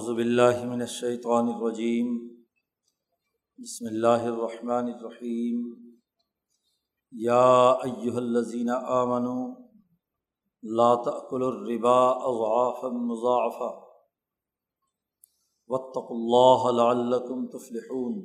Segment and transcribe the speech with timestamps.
[0.00, 2.12] اعوذ باللہ من الشیطان الرجیم
[3.58, 5.58] بسم اللہ الرحمن الرحیم
[7.12, 7.42] یا
[7.88, 9.42] ایہا الذین آمنوا،
[10.62, 11.98] لا تأکلوا الربا
[12.30, 13.68] اضعافا مضاعفا
[15.68, 18.16] واتقوا اللہ لعلکم تفلحون.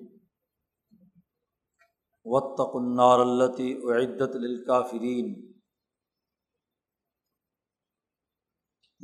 [2.26, 5.55] واتقوا النار التي اعدت للکافرین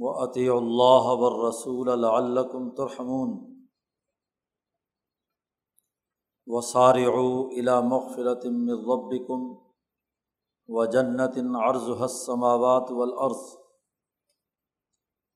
[0.02, 3.52] و عطی اللہ ورسول العلکم ترحمون.
[6.48, 9.42] و سارعو الا مغفرت من ربکم
[10.68, 13.42] و جنت عرض السماوات والارض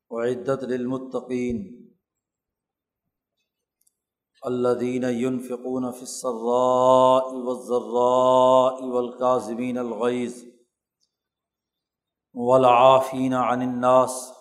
[0.10, 1.86] وعدت للمتقین
[4.46, 10.44] الذين ينفقون في السراء والضراء والكاظمين الغيظ
[12.34, 14.35] والعافين عن الناس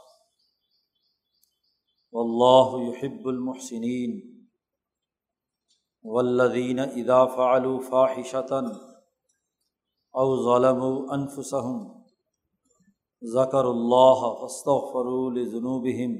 [2.14, 4.12] واللہ يحب المحسنین
[6.04, 8.60] والذین اذا فعلوا فاحشة
[10.14, 11.80] او ظلموا انفسهم
[13.22, 16.14] ذکر اللہ فاستغفروا لذنوبهم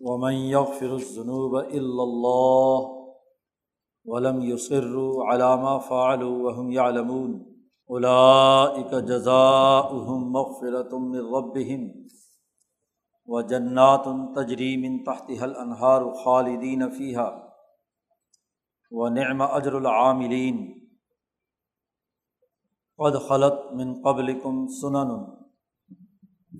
[0.00, 2.88] ومن يغفر الذنوب الا اللہ
[4.06, 7.40] ولم يصروا على ما فعلوا وهم يعلمون
[7.90, 12.08] اولئك جزاؤهم مغفرة من ربهم
[13.30, 17.28] و جنات تجریم ان تحت حل انہار خالدین فیحہ
[18.92, 20.58] و نعم اجر العاملین
[22.98, 25.14] قد خلط من قبل کم سنن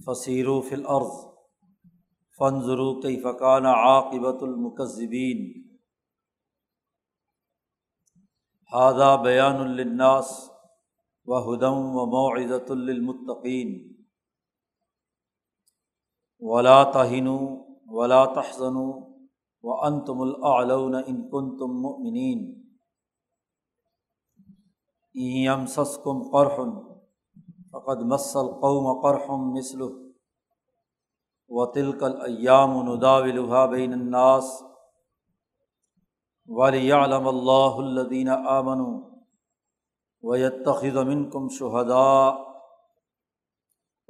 [0.06, 1.18] فصیر و فلعرض
[2.38, 5.44] فنظرو کئی فقان عاقبۃ المکذبین
[8.72, 10.32] ہادہ بیان الناس
[11.26, 13.89] و ہدم و معزت المطقین
[16.42, 17.28] ولا تہین
[17.86, 18.76] ولا تحزن
[19.64, 22.44] و ان تم العلون ان کن تم مؤمنین
[25.14, 26.70] ایم سسکم قرحن
[27.70, 29.82] فقد مسل قوم قرحم مسل
[31.50, 34.50] و تلکل ایام نداولها بین الناس
[36.48, 38.84] ولیعلم اللہ الدین آمن
[40.22, 42.49] و یتخذ منکم شہداء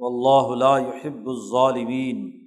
[0.01, 2.41] و لا يحب الظالمین.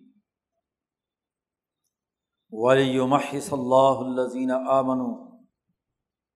[2.50, 5.00] ولیمحص اللہ الزین آمن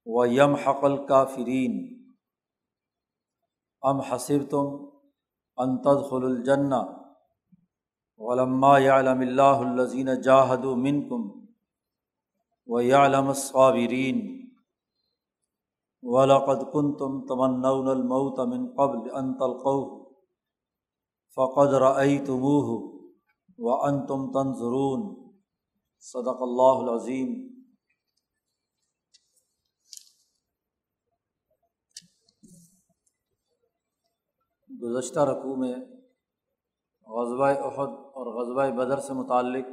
[0.07, 1.99] و یم حقل کافرین
[3.83, 4.85] ام حسب تم
[5.57, 6.73] انتظل الجن
[8.17, 11.47] ولما یعلم اللہ الزین جاہد من کم
[12.67, 14.39] و یعلم الصابرین.
[16.03, 19.98] ولقد کن تم تمن المعت من قبل ان تلقوه
[21.39, 22.69] فقد رأيتموه
[23.59, 25.29] وأنتم تنظرون.
[25.99, 27.49] صدق اللہ العظیم
[34.83, 35.75] گزشتہ رقوع میں
[37.07, 39.67] غزبۂ عہد اور غزبۂ بدر سے متعلق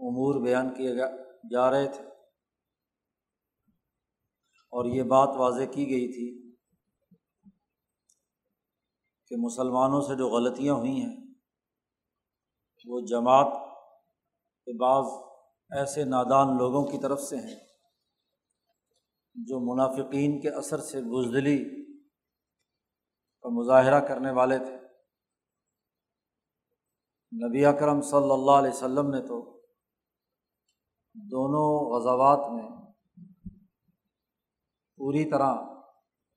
[0.00, 0.94] امور بیان کیے
[1.50, 2.04] جا رہے تھے
[4.72, 6.49] اور یہ بات واضح کی گئی تھی
[9.30, 11.34] کہ مسلمانوں سے جو غلطیاں ہوئی ہیں،
[12.86, 13.52] وہ جماعت
[14.64, 15.04] کے بعض
[15.70, 17.58] ایسے نادان لوگوں کی طرف سے ہیں
[19.34, 21.58] جو منافقین کے اثر سے بزدلی
[23.40, 24.76] کا مظاہرہ کرنے والے تھے۔
[27.32, 29.60] نبی اکرم صلی اللہ علیہ وسلم نے تو
[31.14, 32.68] دونوں غزوات میں
[34.96, 35.54] پوری طرح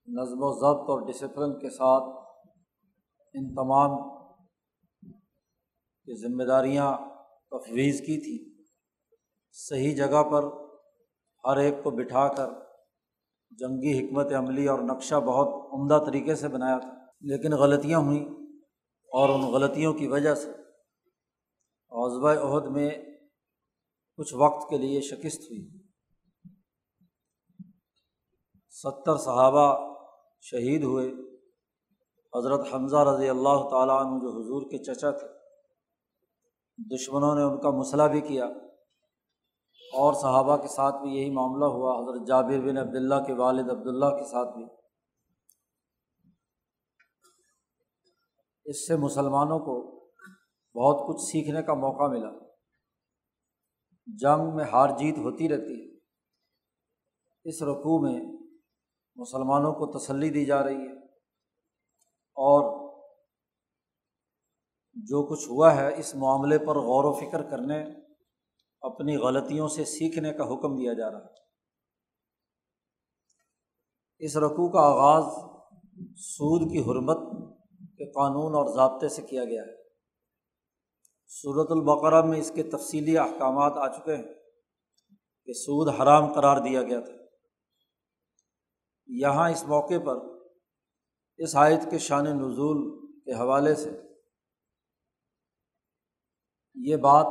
[0.06, 2.23] نظم و ضبط اور ڈسپلن کے ساتھ
[3.34, 4.18] ان تمام
[6.04, 6.96] کی ذمہ داریاں
[7.50, 8.66] تفویض کی تھی
[9.52, 10.44] صحیح جگہ پر
[11.44, 12.48] ہر ایک کو بٹھا کر
[13.50, 16.88] جنگی حکمت عملی اور نقشہ بہت عمدہ طریقے سے بنایا تھا۔
[17.20, 18.24] لیکن غلطیاں ہوئیں
[19.04, 20.50] اور ان غلطیوں کی وجہ سے
[21.90, 22.90] عزبۂ عہد میں
[24.16, 25.68] کچھ وقت کے لیے شکست ہوئی۔
[28.70, 29.94] ستر صحابہ
[30.40, 31.33] شہید ہوئے۔
[32.36, 35.26] حضرت حمزہ رضی اللہ تعالیٰ عنہ جو حضور کے چچا تھے،
[36.96, 38.44] دشمنوں نے ان کا مسئلہ بھی کیا۔
[39.94, 44.06] اور صحابہ کے ساتھ بھی یہی معاملہ ہوا، حضرت جابر بن عبداللہ کے والد عبداللہ
[44.06, 44.64] کے ساتھ بھی۔
[48.64, 49.94] اس سے مسلمانوں کو
[50.74, 52.30] بہت کچھ سیکھنے کا موقع ملا۔
[54.06, 55.96] جنگ میں ہار جیت ہوتی رہتی ہے۔
[57.44, 58.20] اس رقوع میں
[59.16, 61.03] مسلمانوں کو تسلی دی جا رہی ہے۔
[62.34, 62.84] اور
[64.92, 67.84] جو کچھ ہوا ہے اس معاملے پر غور و فکر کرنے،
[68.80, 71.44] اپنی غلطیوں سے سیکھنے کا حکم دیا جا رہا ہے۔
[74.18, 75.24] اس رقوع کا آغاز
[76.16, 77.18] سود کی حرمت
[77.98, 79.84] کے قانون اور ضابطے سے کیا گیا ہے۔
[81.28, 84.34] صورت البقرہ میں اس کے تفصیلی احکامات آ چکے ہیں
[85.46, 87.12] کہ سود حرام قرار دیا گیا تھا۔
[89.06, 90.33] یہاں اس موقع پر
[91.38, 92.80] اس آیت کے شان نزول
[93.24, 93.90] کے حوالے سے
[96.74, 97.26] یہ بات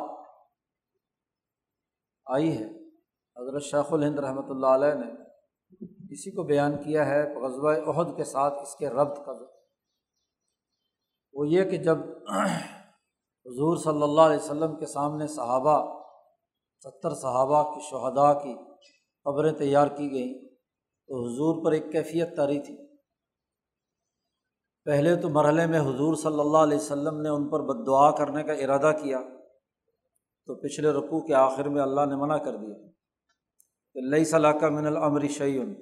[2.25, 2.65] آئی ہے۔
[3.37, 5.11] حضرت شیخ الہند رحمۃ اللہ علیہ نے
[6.11, 9.31] اسی کو بیان کیا ہے غزوہ عہد کے ساتھ اس کے ربط کا۔
[11.33, 11.97] وہ یہ کہ جب
[13.45, 16.03] حضور صلی اللہ علیہ وسلم کے سامنے صحابہ،
[16.83, 18.53] ستر صحابہ کی شہداء کی
[19.25, 20.33] قبریں تیار کی گئیں
[21.09, 22.92] تو حضور پر ایک کیفیت تاری تھی۔
[24.87, 28.43] پہلے تو مرحلے میں حضور صلی اللہ علیہ وسلم نے ان پر بد دعا کرنے
[28.43, 29.19] کا ارادہ کیا،
[30.47, 32.73] تو پچھلے رقوع کے آخر میں اللہ نے منع کر دیا
[33.95, 35.73] کہ لئی صلاح کا من العمر شعین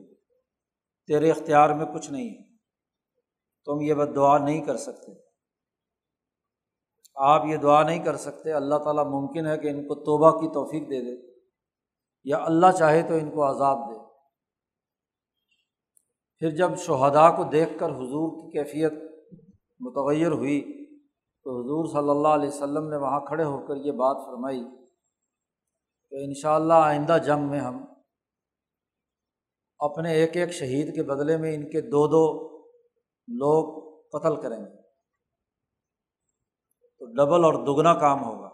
[1.10, 2.44] تیرے اختیار میں کچھ نہیں ہے،
[3.68, 5.12] تم یہ بد دعا نہیں کر سکتے۔
[7.16, 10.48] آپ یہ دعا نہیں کر سکتے، اللہ تعالیٰ ممکن ہے کہ ان کو توبہ کی
[10.54, 11.16] توفیق دے دے،
[12.26, 13.91] یا اللہ چاہے تو ان کو عذاب دے۔
[16.42, 18.94] پھر جب شہدا کو دیکھ کر حضور کی کیفیت
[19.80, 20.86] متغیر ہوئی
[21.44, 24.64] تو حضور صلی اللہ علیہ وسلم نے وہاں کھڑے ہو کر یہ بات فرمائی
[26.10, 27.86] کہ ان شاء اللہ آئندہ جنگ میں ہم
[29.80, 32.58] اپنے ایک ایک شہید کے بدلے میں ان کے دو دو
[33.28, 33.80] لوگ
[34.10, 34.82] قتل کریں گے۔
[37.00, 38.50] تو ڈبل اور دگنا کام ہوگا۔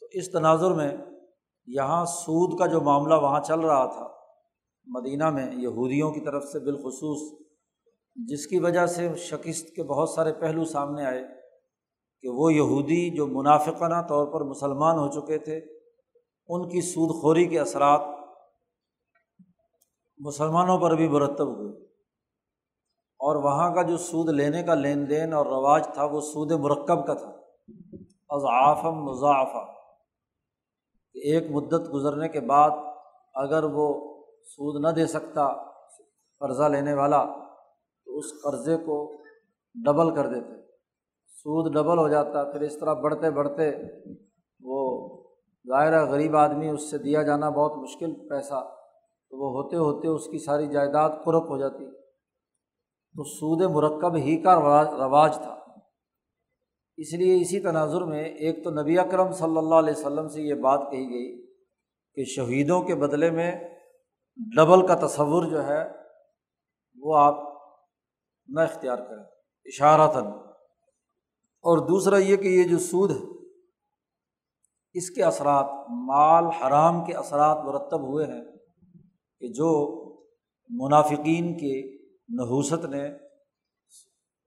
[0.00, 0.96] تو اس تناظر میں
[1.66, 4.21] یہاں سود کا جو معاملہ وہاں چل رہا تھا
[4.86, 7.40] مدینہ میں یہودیوں کی طرف سے بالخصوص،
[8.14, 11.22] جس کی وجہ سے شکست کے بہت سارے پہلو سامنے آئے
[12.22, 15.60] کہ وہ یہودی جو منافقانہ طور پر مسلمان ہو چکے تھے،
[16.48, 18.00] ان کی سود خوری کے اثرات
[20.18, 21.84] مسلمانوں پر بھی مرتب ہوئے۔
[23.18, 27.06] اور وہاں کا جو سود لینے کا لین دین اور رواج تھا، وہ سود مرکب
[27.06, 27.32] کا تھا۔
[28.30, 29.72] اضعافم مضافہ
[31.14, 32.70] ایک مدت گزرنے کے بعد
[33.34, 34.11] اگر وہ
[34.44, 35.48] سود نہ دے سکتا،
[36.38, 37.24] قرضہ لینے والا،
[38.04, 39.22] تو اس قرضے کو
[39.74, 40.62] ڈبل کر دیتے۔
[41.26, 43.70] سود ڈبل ہو جاتا، پھر اس طرح بڑھتے بڑھتے
[44.60, 45.08] وہ
[45.68, 48.74] ظاہرہ غریب آدمی اس سے دیا جانا بہت مشکل پیسہ،
[49.30, 52.02] تو وہ ہوتے ہوتے اس کی ساری جائیداد قرق ہو جاتی۔
[53.16, 54.54] تو سود مرکب ہی کا
[54.98, 55.58] رواج تھا۔
[56.96, 60.54] اس لیے اسی تناظر میں ایک تو نبی اکرم صلی اللہ علیہ وسلم سے یہ
[60.54, 61.46] بات کہی گئی
[62.14, 63.71] کہ شہیدوں کے بدلے میں
[64.36, 65.84] ڈبل کا تصور جو ہے،
[66.96, 67.34] وہ آپ
[68.48, 69.24] نہ اختیار کریں،
[69.64, 70.26] اشارتاً۔
[71.64, 73.48] اور دوسرا یہ کہ یہ جو سود ہے،
[74.94, 78.44] اس کے اثرات، مال حرام کے اثرات مرتب ہوئے ہیں
[79.40, 80.02] کہ جو
[80.70, 83.10] منافقین کے نحوست نے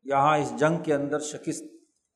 [0.03, 1.63] یہاں اس جنگ کے اندر شکست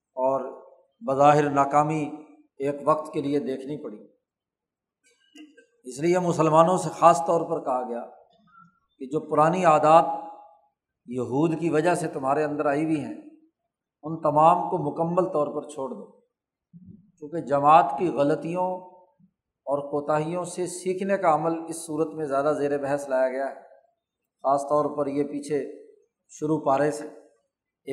[0.09, 0.63] اور
[1.07, 2.11] بظاہر ناکامی
[2.57, 4.18] ایک وقت کے لیے دیکھنی پڑی۔
[5.89, 8.05] اس لیے مسلمانوں سے خاص طور پر کہا گیا
[8.99, 10.05] کہ جو پرانی عادات
[11.05, 13.21] یہود کی وجہ سے تمہارے اندر آئی ہوئی ہیں،
[14.03, 16.11] ان تمام کو مکمل طور پر چھوڑ دو۔
[17.19, 18.75] کیونکہ جماعت کی غلطیوں
[19.65, 23.55] اور کوتاہیوں سے سیکھنے کا عمل اس صورت میں زیادہ زیر بحث لایا گیا ہے۔
[24.41, 25.85] خاص طور پر یہ پیچھے
[26.29, 27.07] شروع پارے سے۔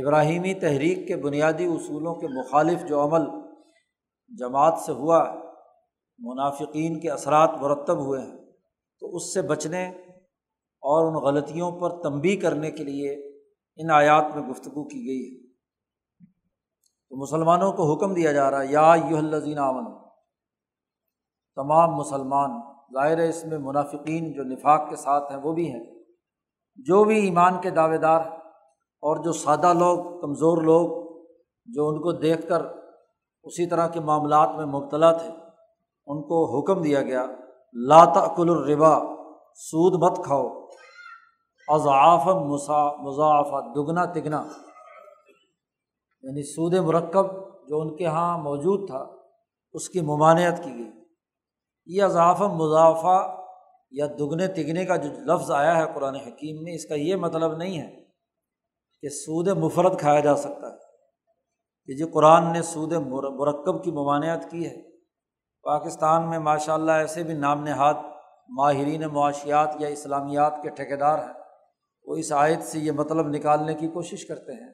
[0.00, 3.22] ابراہیمی تحریک کے بنیادی اصولوں کے مخالف جو عمل
[4.38, 5.45] جماعت سے ہوا ہے
[6.18, 8.36] منافقین کے اثرات مرتب ہوئے ہیں،
[9.02, 9.86] تو اس سے بچنے
[10.82, 13.14] اور ان غلطیوں پر تنبی کرنے کے لیے
[13.78, 15.44] ان آیات میں گفتگو کی گئی ہے۔
[17.10, 19.84] تو مسلمانوں کو حکم دیا جا رہا ہے، یا یو الزین امن
[21.56, 22.50] تمام مسلمان،
[22.94, 25.84] ظاہر ہے اس میں منافقین جو نفاق کے ساتھ ہیں وہ بھی ہیں،
[26.78, 28.20] جو بھی ایمان کے دعوے دار
[29.02, 30.88] اور جو سادہ لوگ، کمزور لوگ،
[31.68, 32.62] جو ان کو دیکھ کر
[33.44, 35.30] اسی طرح کے معاملات میں مبتلا تھے۔
[36.06, 37.26] ان کو حکم دیا گیا
[37.72, 38.98] لاتعقل الربا،
[39.54, 40.48] سود مت کھاؤ۔
[41.68, 44.48] اضعاف مسا مضافہ دگنا، تگنا۔
[46.22, 47.26] یعنی سود مرکب
[47.68, 49.06] جو ان کے یہاں موجود تھا،
[49.72, 50.90] اس کی ممانعت کی گئی۔
[51.86, 53.36] یہ اضاف مضافہ
[53.90, 57.56] یا دگنے، تگنے کا جو لفظ آیا ہے قرآن حکیم میں، اس کا یہ مطلب
[57.56, 58.04] نہیں ہے
[59.02, 60.76] کہ سود مفرت کھایا جا سکتا ہے۔
[61.86, 64.95] کہ جو قرآن نے سود مرکب کی ممانعت کی ہے
[65.66, 67.94] پاکستان میں ماشاء اللہ ایسے بھی نام نہاد
[68.48, 71.32] ماہرین معاشیات یا اسلامیات کے ٹھیکیدار ہیں۔
[72.04, 74.72] وہ اس آیت سے یہ مطلب نکالنے کی کوشش کرتے ہیں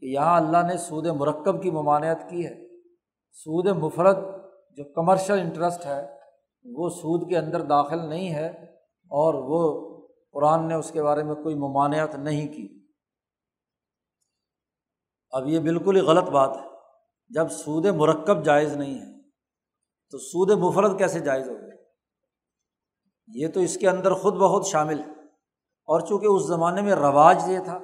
[0.00, 2.78] کہ یہاں اللہ نے سود مرکب کی ممانعت کی ہے۔
[3.32, 4.16] سود مفرد
[4.70, 6.16] جو کمرشل انٹرسٹ ہے،
[6.64, 8.46] وہ سود کے اندر داخل نہیں ہے
[9.10, 9.96] اور وہ
[10.32, 12.86] قرآن نے اس کے بارے میں کوئی ممانعت نہیں کی۔
[15.30, 16.66] اب یہ بالکل ہی غلط بات ہے۔
[17.28, 19.09] جب سود مرکب جائز نہیں ہے
[20.10, 21.70] تو سود مفرد کیسے جائز ہو گئے؟
[23.28, 25.10] یہ تو اس کے اندر خود بہت شامل ہے۔
[25.86, 27.78] اور چونکہ اس زمانے میں رواج یہ تھا،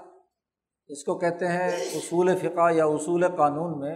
[0.87, 3.95] اس کو کہتے ہیں اصول فقہ یا اصول قانون میں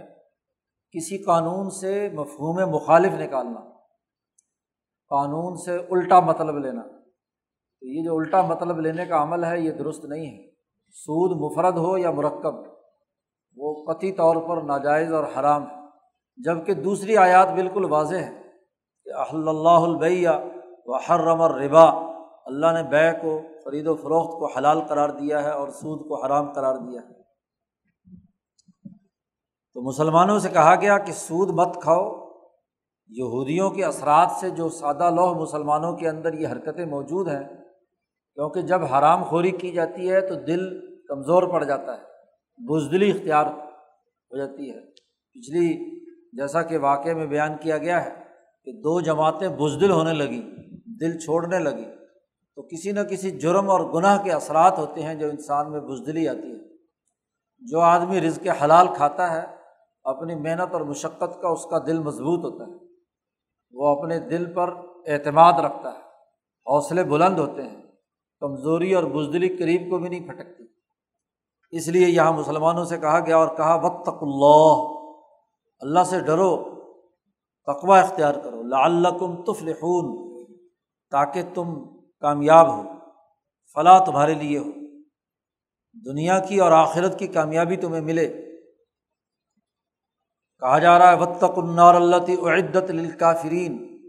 [0.91, 3.59] کسی قانون سے مفہوم مخالف نکالنا،
[5.09, 6.81] قانون سے الٹا مطلب لینا۔
[7.79, 10.51] تو یہ جو الٹا مطلب لینے کا عمل ہے، یہ درست نہیں ہے۔
[10.89, 12.55] سود مفرد ہو یا مرکب،
[13.55, 15.80] وہ قطعی طور پر ناجائز اور حرام ہے۔
[16.37, 18.41] جبکہ دوسری آیات بالکل واضح ہے
[19.03, 20.29] کہ اللہ البیہ
[20.85, 21.83] و حرم الربا،
[22.45, 26.25] اللہ نے بے کو خرید و فروخت کو حلال قرار دیا ہے اور سود کو
[26.25, 27.21] حرام قرار دیا ہے۔
[29.73, 32.31] تو مسلمانوں سے کہا گیا کہ سود مت کھاؤ۔
[33.07, 37.43] یہودیوں کے اثرات سے جو سادہ لوہ مسلمانوں کے اندر یہ حرکتیں موجود ہیں،
[38.35, 42.03] کیونکہ جب حرام خوری کی جاتی ہے تو دل کمزور پڑ جاتا ہے،
[42.57, 44.79] بزدلی اختیار ہو جاتی ہے۔
[45.33, 46.00] پچھلی
[46.31, 48.09] جیسا کہ واقعے میں بیان کیا گیا ہے
[48.65, 50.41] کہ دو جماعتیں بزدل ہونے لگیں،
[50.99, 51.85] دل چھوڑنے لگی
[52.55, 56.27] تو کسی نہ کسی جرم اور گناہ کے اثرات ہوتے ہیں جو انسان میں بزدلی
[56.27, 56.77] آتی ہے۔
[57.59, 59.55] جو آدمی رزق حلال کھاتا ہے،
[60.03, 62.87] اپنی محنت اور مشقت کا اس کا دل مضبوط ہوتا ہے۔
[63.71, 64.73] وہ اپنے دل پر
[65.07, 65.99] اعتماد رکھتا ہے،
[66.65, 67.81] حوصلے بلند ہوتے ہیں۔
[68.39, 70.63] کمزوری اور بزدلی قریب کو بھی نہیں پھٹکتی۔
[71.71, 75.00] اس لیے یہاں مسلمانوں سے کہا گیا اور کہا وقت اللہ
[75.81, 76.81] اللہ سے ڈرو
[77.65, 80.35] تقوا اختیار کرو۔ لعلکم تفلحون،
[81.11, 82.83] تاکہ تم کامیاب ہو۔
[83.73, 84.71] فلاں تمہارے لیے ہو۔
[86.05, 88.27] دنیا کی اور آخرت کی کامیابی تمہیں ملے۔
[90.59, 94.01] کہا جا رہا ہے وطق النار اللہ عدت الکافرین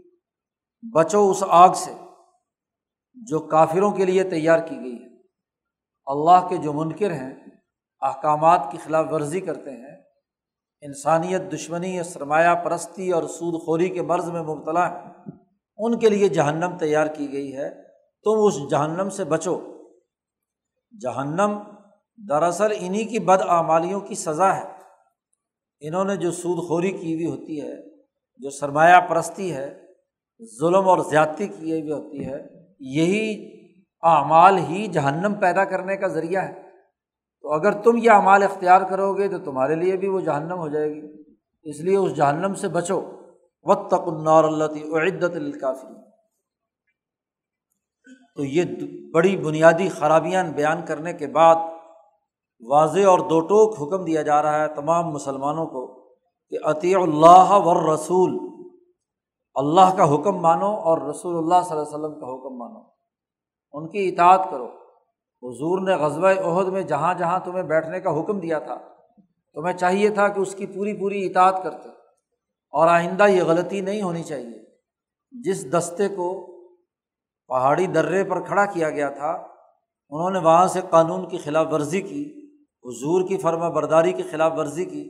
[0.93, 1.93] بچو اس آگ سے
[3.13, 5.17] جو کافروں کے لیے تیار کی گئی ہے۔
[6.05, 7.33] اللہ کے جو منکر ہیں،
[8.01, 10.02] احکامات کی خلاف ورزی کرتے ہیں
[10.85, 14.99] انسانیت دشمنی یا سرمایہ پرستی اور سود خوری کے مرض میں مبتلا ہے
[15.77, 17.69] ان کے لیے جہنم تیار کی گئی ہے۔
[18.23, 19.59] تم اس جہنم سے بچو۔
[21.01, 21.59] جہنم
[22.29, 24.63] دراصل انہیں کی بد آمالیوں کی سزا ہے۔
[25.79, 27.75] انہوں نے جو سود خوری کی ہوئی ہوتی ہے،
[28.37, 29.81] جو سرمایہ پرستی ہے،
[30.59, 32.37] ظلم اور زیادتی کی ہوئی ہوتی ہے،
[32.79, 33.53] یہی
[34.01, 36.62] اعمال ہی جہنم پیدا کرنے کا ذریعہ ہے۔
[37.43, 40.67] تو اگر تم یہ اعمال اختیار کرو گے تو تمہارے لیے بھی وہ جہنم ہو
[40.67, 41.33] جائے گی۔
[41.63, 43.01] اس لیے اس جہنم سے بچو۔
[43.63, 44.63] وط تک النار اللہ
[44.97, 46.11] عدت الکافی
[48.35, 48.63] تو یہ
[49.13, 51.55] بڑی بنیادی خرابیاں بیان کرنے کے بعد
[52.67, 55.87] واضح اور دو ٹوک حکم دیا جا رہا ہے تمام مسلمانوں کو
[56.49, 58.49] کہ عطی اللہ ور رسول
[59.55, 62.79] اللہ کا حکم مانو اور رسول اللہ صلی اللہ علیہ وسلم کا حکم مانو۔
[63.73, 64.67] ان کی اطاعت کرو۔
[65.43, 68.77] حضور نے غزبۂ عہد میں جہاں جہاں تمہیں بیٹھنے کا حکم دیا تھا،
[69.53, 71.89] تمہیں چاہیے تھا کہ اس کی پوری پوری اطاعت کرتے۔
[72.71, 74.63] اور آئندہ یہ غلطی نہیں ہونی چاہیے۔
[75.31, 76.45] جس دستے کو
[77.47, 79.31] پہاڑی درے پر کھڑا کیا گیا تھا،
[80.09, 82.51] انہوں نے وہاں سے قانون کی خلاف ورزی کی،
[82.85, 85.09] حضور کی فرما برداری کی خلاف ورزی کی۔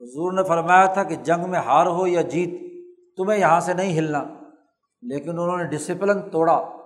[0.00, 2.60] حضور نے فرمایا تھا کہ جنگ میں ہار ہو یا جیت،
[3.16, 4.24] تمہیں یہاں سے نہیں ہلنا۔
[5.02, 6.77] لیکن انہوں نے ڈسپلن توڑا۔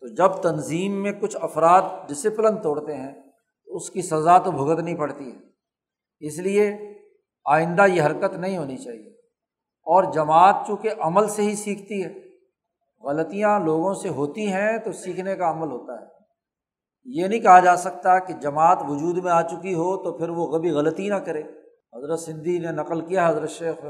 [0.00, 3.14] تو جب تنظیم میں کچھ افراد ڈسپلن توڑتے ہیں،
[3.66, 5.36] تو اس کی سزا تو بھگتنی پڑتی ہے۔
[6.20, 6.76] اس لیے
[7.44, 9.08] آئندہ یہ حرکت نہیں ہونی چاہیے۔
[9.82, 12.14] اور جماعت چونکہ عمل سے ہی سیکھتی ہے،
[13.00, 16.06] غلطیاں لوگوں سے ہوتی ہیں تو سیکھنے کا عمل ہوتا ہے۔
[17.04, 20.46] یہ نہیں کہا جا سکتا کہ جماعت وجود میں آ چکی ہو تو پھر وہ
[20.46, 21.42] کبھی غلطی نہ کرے۔
[21.92, 23.82] حضرت سندھی نے نقل کیا، حضرت شیخ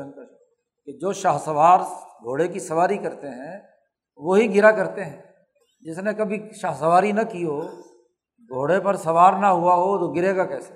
[0.86, 1.78] کہ جو شاہ سوار
[2.22, 3.60] گھوڑے کی سواری کرتے ہیں،
[4.16, 5.27] وہی گرا کرتے ہیں۔
[5.80, 7.60] جس نے کبھی شاہ سواری نہ کی ہو،
[8.40, 10.74] گھوڑے پر سوار نہ ہوا ہو تو گرے گا کیسے؟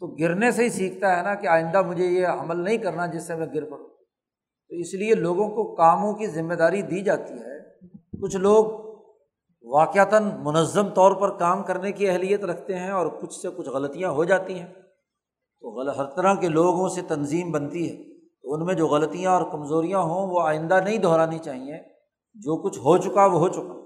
[0.00, 3.26] تو گرنے سے ہی سیکھتا ہے نا کہ آئندہ مجھے یہ عمل نہیں کرنا جس
[3.26, 3.88] سے میں گر پڑوں۔
[4.68, 7.78] تو اس لیے لوگوں کو کاموں کی ذمہ داری دی جاتی ہے۔
[8.22, 8.90] کچھ لوگ
[9.62, 14.10] واقعتاً منظم طور پر کام کرنے کی اہلیت رکھتے ہیں اور کچھ سے کچھ غلطیاں
[14.10, 14.72] ہو جاتی ہیں۔
[15.60, 19.32] تو غلط ہر طرح کے لوگوں سے تنظیم بنتی ہے۔ تو ان میں جو غلطیاں
[19.32, 21.99] اور کمزوریاں ہوں وہ آئندہ نہیں دہرانی چاہیے۔
[22.34, 23.80] جو کچھ ہو چکا وہ ہو چکا۔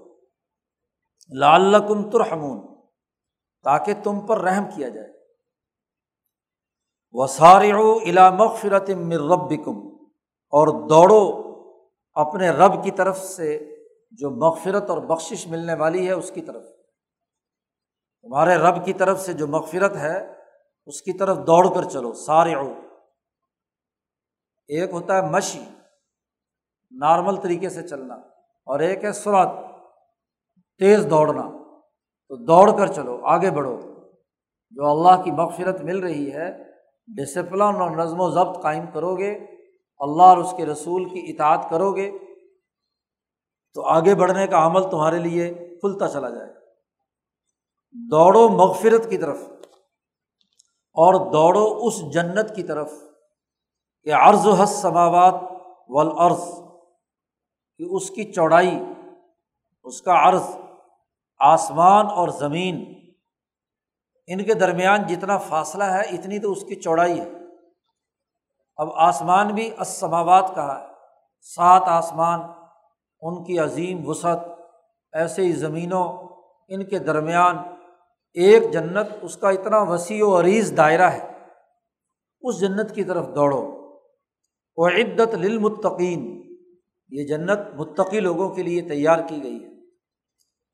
[1.37, 2.75] لال کم ترحمون،
[3.63, 5.07] تاکہ تم پر رحم کیا جائے۔
[7.11, 7.63] وسار
[8.07, 9.49] الا مغفرت مر رب
[10.49, 11.51] اور دوڑو
[12.13, 13.75] اپنے رب کی طرف سے
[14.11, 16.63] جو مغفرت اور بخشش ملنے والی ہے اس کی طرف۔
[18.21, 20.33] تمہارے رب کی طرف سے جو مغفرت ہے،
[20.85, 22.67] اس کی طرف دوڑ کر چلو۔ سارے او
[24.67, 25.63] ایک ہوتا ہے مشی،
[26.91, 28.34] نارمل طریقے سے چلنا۔
[28.65, 29.49] اور ایک ہے سرعت،
[30.77, 31.43] تیز دوڑنا۔
[32.27, 33.77] تو دوڑ کر چلو، آگے بڑھو۔
[34.71, 36.63] جو اللہ کی مغفرت مل رہی ہے
[37.07, 39.31] ڈسپلن اور نظم و ضبط قائم کرو گے
[39.97, 42.11] اللہ اور اس کے رسول کی اطاعت کرو گے
[43.73, 46.53] تو آگے بڑھنے کا عمل تمہارے لیے کھلتا چلا جائے۔
[47.93, 49.37] دوڑو مغفرت کی طرف،
[50.93, 52.91] اور دوڑو اس جنت کی طرف
[54.03, 55.35] کہ عرض و حس سماوات
[55.87, 56.64] ولعرض
[57.77, 58.79] کہ اس کی چوڑائی،
[59.83, 60.43] اس کا عرض،
[61.39, 62.93] آسمان اور زمین،
[64.27, 67.29] ان کے درمیان جتنا فاصلہ ہے، اتنی تو اس کی چوڑائی ہے۔
[68.77, 70.87] اب آسمان بھی اسماوات کہا ہے۔
[71.41, 72.39] سات آسمان،
[73.21, 74.39] ان کی عظیم وسعت،
[75.13, 76.17] ایسے ہی زمینوں،
[76.67, 77.57] ان کے درمیان
[78.33, 81.31] ایک جنت، اس کا اتنا وسیع و عریض دائرہ ہے۔
[82.41, 83.91] اس جنت کی طرف دوڑو۔
[84.77, 86.44] وہ عدت للمتقین۔
[87.09, 89.75] یہ جنت متقی لوگوں کے لیے تیار کی گئی ہے۔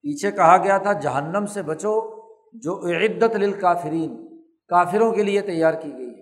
[0.01, 2.21] پیچھے کہا گیا تھا، جہنم سے بچو،
[2.53, 6.21] جو عدت للکافرین، کافروں کے لیے تیار کی گئی ہے۔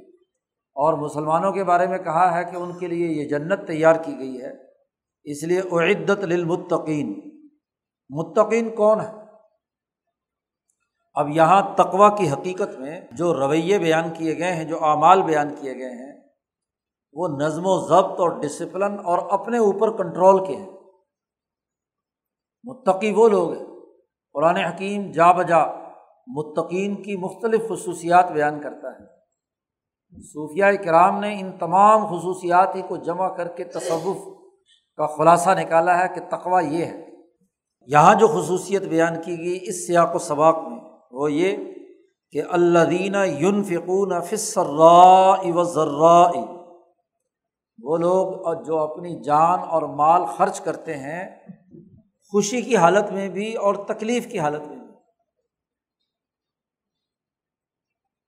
[0.75, 4.17] اور مسلمانوں کے بارے میں کہا ہے کہ ان کے لیے یہ جنت تیار کی
[4.19, 4.51] گئی ہے۔
[5.23, 7.19] اس لیے اعدت للمتقین۔
[8.09, 9.11] متقین کون ہے؟
[11.13, 15.55] اب یہاں تقوا کی حقیقت میں جو رویے بیان کیے گئے ہیں، جو اعمال بیان
[15.61, 16.18] کیے گئے ہیں
[17.13, 20.69] وہ نظم و ضبط اور ڈسپلن اور اپنے اوپر کنٹرول کے ہیں۔
[22.63, 23.65] متقی وہ لوگ ہیں۔
[24.33, 25.65] قرآن حکیم جا بجا
[26.27, 29.19] متقین کی مختلف خصوصیات بیان کرتا ہے۔
[30.21, 34.37] صوفیہ کرام نے ان تمام خصوصیات ہی کو جمع کر کے تصوف
[34.97, 37.05] کا خلاصہ نکالا ہے کہ تقوا یہ ہے۔
[37.87, 40.79] یہاں جو خصوصیت بیان کی گئی اس سیاق و سباق میں
[41.11, 41.57] وہ یہ
[42.31, 46.58] کہ اللہ دینا یون فکون فصرا و ذرا
[47.83, 51.47] وہ لوگ جو اپنی جان اور مال خرچ کرتے ہیں،
[52.31, 54.87] خوشی کی حالت میں بھی اور تکلیف کی حالت میں بھی۔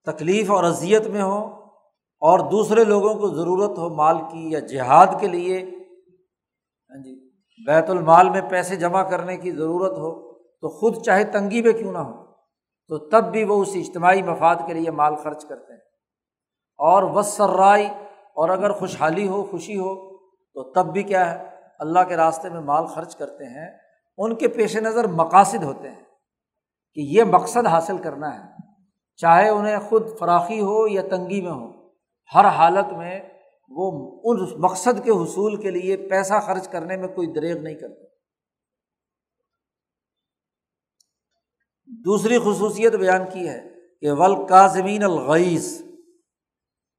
[0.04, 1.44] تکلیف اور اذیت میں ہو
[2.22, 5.58] اور دوسرے لوگوں کو ضرورت ہو مال کی یا جہاد کے لیے
[6.90, 7.30] ہاں جی
[7.66, 11.92] بیت المال میں پیسے جمع کرنے کی ضرورت ہو تو خود چاہے تنگی میں کیوں
[11.92, 12.24] نہ ہو،
[12.88, 15.80] تو تب بھی وہ اس اجتماعی مفاد کے لیے مال خرچ کرتے ہیں۔
[16.78, 17.88] اور وسرائی
[18.34, 22.60] اور اگر خوشحالی ہو، خوشی ہو، تو تب بھی کیا ہے؟ اللہ کے راستے میں
[22.60, 23.78] مال خرچ کرتے ہیں،
[24.18, 26.04] ان کے پیش نظر مقاصد ہوتے ہیں
[26.94, 28.50] کہ یہ مقصد حاصل کرنا ہے۔
[29.16, 31.88] چاہے انہیں خود فراخی ہو یا تنگی میں ہو،
[32.34, 33.20] ہر حالت میں
[33.68, 38.06] وہ ان مقصد کے حصول کے لیے پیسہ خرچ کرنے میں کوئی دریغ نہیں کرتے۔
[41.86, 43.60] دوسری خصوصیت بیان کی ہے
[44.00, 45.82] کہ ول کاظمین الغیز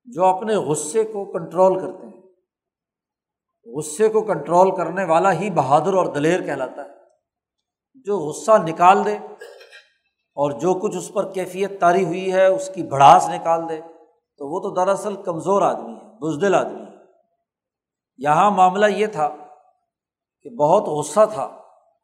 [0.06, 2.22] جو اپنے غصے کو کنٹرول کرتے ہیں۔
[3.76, 6.94] غصے کو کنٹرول کرنے والا ہی بہادر اور دلیر کہلاتا ہے۔
[7.96, 9.18] جو غصہ نکال دے
[10.36, 13.82] اور جو کچھ اس پر کیفیت تاری ہوئی ہے، اس کی بڑھاس نکال دے،
[14.38, 16.98] تو وہ تو دراصل کمزور آدمی ہے، بزدل آدمی ہے۔
[18.18, 19.30] یہاں معاملہ یہ تھا
[20.42, 21.46] کہ بہت غصہ تھا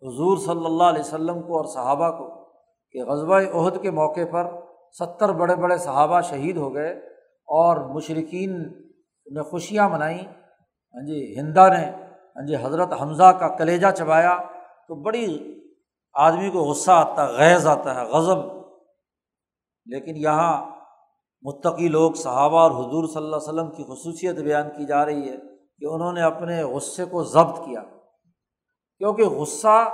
[0.02, 2.50] حضور صلی اللہ علیہ وسلم کو اور صحابہ کو
[2.92, 4.48] کہ غزبۂ عہد کے موقع پر
[5.00, 7.09] ستر بڑے بڑے صحابہ شہید ہو گئے۔
[7.50, 8.64] اور مشرقین
[9.32, 10.26] نے خوشیاں منائیں۔
[10.96, 11.90] ہاں جی ہندا نے
[12.36, 14.38] ہاں جی حضرت حمزہ کا کلیجہ چبایا
[14.88, 15.60] تو بڑی
[16.14, 18.38] آدمی کو غصہ آتا ہے غیض آتا ہے، غضب۔
[19.86, 20.76] لیکن یہاں
[21.42, 25.30] متقی لوگ، صحابہ اور حضور صلی اللہ علیہ وسلم کی خصوصیت بیان کی جا رہی
[25.30, 25.38] ہے
[25.80, 27.82] کہ انہوں نے اپنے غصے کو ضبط کیا۔
[28.98, 29.94] کیونکہ غصہ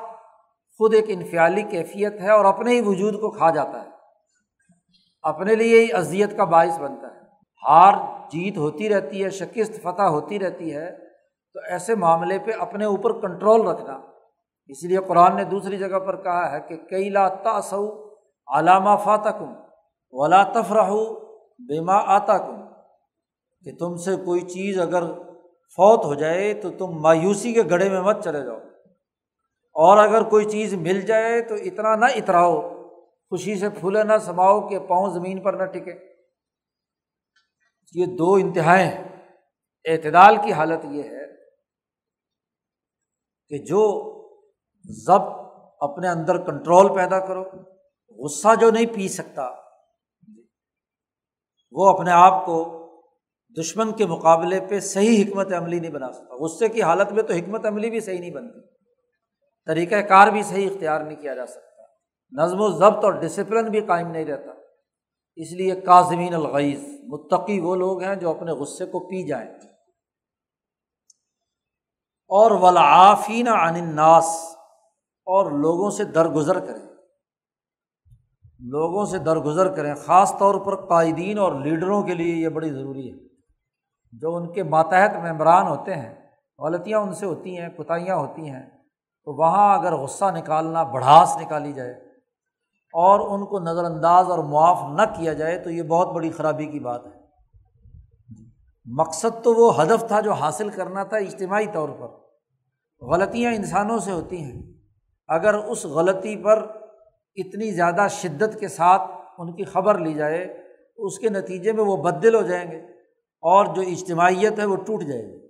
[0.77, 3.89] خود ایک انفیالی کیفیت ہے اور اپنے ہی وجود کو کھا جاتا ہے۔
[5.21, 7.04] اپنے لیے ہی اذیت کا باعث بنتا ہے۔
[7.67, 7.93] ہار
[8.29, 10.91] جیت ہوتی رہتی ہے، شکست، فتح ہوتی رہتی ہے،
[11.53, 13.99] تو ایسے معاملے پہ اپنے اوپر کنٹرول رکھنا۔
[14.67, 18.09] اس لیے قرآن نے دوسری جگہ پر کہا ہے کہ کئی لا تاسو
[18.47, 19.53] علامہ فاتح کم
[20.11, 20.91] ولا تفرح
[21.59, 22.61] بیما آتا کم
[23.63, 25.03] کہ تم سے کوئی چیز اگر
[25.75, 28.57] فوت ہو جائے تو تم مایوسی کے گڑھے میں مت چلے جاؤ۔
[29.73, 32.61] اور اگر کوئی چیز مل جائے تو اتنا نہ اتراؤ،
[33.29, 36.14] خوشی سے پھولے نہ سماؤ کہ پاؤں زمین پر نہ ٹکے۔
[37.95, 38.91] یہ دو انتہائیں
[39.85, 41.25] اعتدال کی حالت یہ ہے
[43.49, 44.11] کہ جو
[44.89, 45.35] ضبط
[45.79, 47.43] اپنے اندر کنٹرول پیدا کرو،
[48.23, 49.51] غصہ جو نہیں پی سکتا،
[51.71, 52.81] وہ اپنے آپ کو
[53.59, 57.33] دشمن کے مقابلے پہ صحیح حکمت عملی نہیں بنا سکتا۔ غصے کی حالت میں تو
[57.33, 58.59] حکمت عملی بھی صحیح نہیں بنتی۔
[59.65, 61.83] طریقۂ کار بھی صحیح اختیار نہیں کیا جا سکتا۔
[62.43, 64.64] نظم و ضبط اور ڈسپلن بھی قائم نہیں رہتا۔
[65.35, 69.49] اس لیے کاظمین الغیز متقی وہ لوگ ہیں جو اپنے غصے کو پی جائیں۔
[72.27, 74.55] اور ولافین عن الناس،
[75.25, 76.87] اور لوگوں سے درگزر کریں۔
[78.59, 83.11] لوگوں سے درگزر کریں، خاص طور پر قائدین اور لیڈروں کے لیے یہ بڑی ضروری
[83.11, 83.17] ہے۔
[84.11, 86.15] جو ان کے ماتحت ممبران ہوتے ہیں،
[86.59, 88.69] غلطیاں ان سے ہوتی ہیں، کوتاہیاں ہوتی ہیں،
[89.23, 92.04] تو وہاں اگر غصہ نکالنا، بڑھاس نکالی جائے
[92.97, 96.65] اور ان کو نظر انداز اور معاف نہ کیا جائے تو یہ بہت بڑی خرابی
[96.65, 97.25] کی بات ہے۔
[98.85, 102.07] مقصد تو وہ ہدف تھا جو حاصل کرنا تھا اجتماعی طور پر۔
[103.05, 104.63] غلطیاں انسانوں سے ہوتی ہیں۔
[105.27, 106.67] اگر اس غلطی پر
[107.35, 109.01] اتنی زیادہ شدت کے ساتھ
[109.37, 110.47] ان کی خبر لی جائے
[110.97, 112.77] تو اس کے نتیجے میں وہ بدل ہو جائیں گے
[113.41, 115.47] اور جو اجتماعیت ہے وہ ٹوٹ جائے گی۔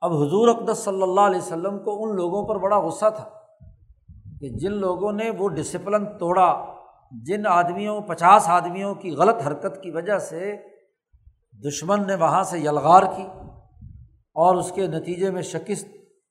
[0.00, 3.43] اب حضور اقدس صلی اللہ علیہ وسلم کو ان لوگوں پر بڑا غصہ تھا۔
[4.44, 6.74] کہ جن لوگوں نے وہ ڈسپلن توڑا،
[7.24, 10.56] جن آدمیوں، پچاس آدمیوں کی غلط حرکت کی وجہ سے
[11.68, 13.26] دشمن نے وہاں سے یلغار کی
[14.34, 15.86] اور اس کے نتیجے میں شکست،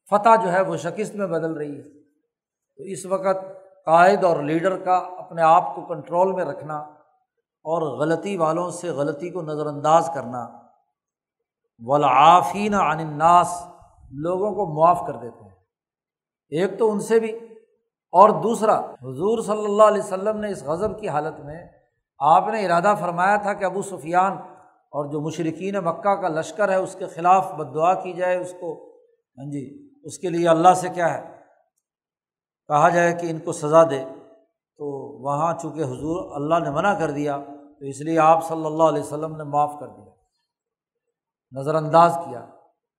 [0.09, 2.03] فتح جو ہے وہ شکست میں بدل رہی ہے۔
[2.77, 3.45] تو اس وقت
[3.85, 6.77] قائد اور لیڈر کا اپنے آپ کو کنٹرول میں رکھنا
[7.63, 10.47] اور غلطی والوں سے غلطی کو نظر انداز کرنا۔
[11.79, 13.67] ولافین عن الناس،
[14.11, 15.53] لوگوں کو معاف کر دیتے ہیں۔
[16.49, 17.39] ایک تو ان سے بھی
[18.13, 21.67] اور دوسرا، حضور صلی اللہ علیہ وسلم نے اس غضب کی حالت میں
[22.19, 24.31] آپ نے ارادہ فرمایا تھا کہ ابو سفیان
[24.67, 28.53] اور جو مشرقین مکہ کا لشکر ہے، اس کے خلاف بد دعا کی جائے، اس
[28.59, 28.93] کو۔
[29.37, 31.35] ہاں جی اس کے لیے اللہ سے کیا ہے؟
[32.67, 34.03] کہا جائے کہ ان کو سزا دے۔
[34.77, 34.85] تو
[35.23, 37.37] وہاں چونکہ حضور اللہ نے منع کر دیا،
[37.79, 40.11] تو اس لیے آپ صلی اللہ علیہ وسلم نے معاف کر دیا۔
[41.59, 42.45] نظر انداز کیا۔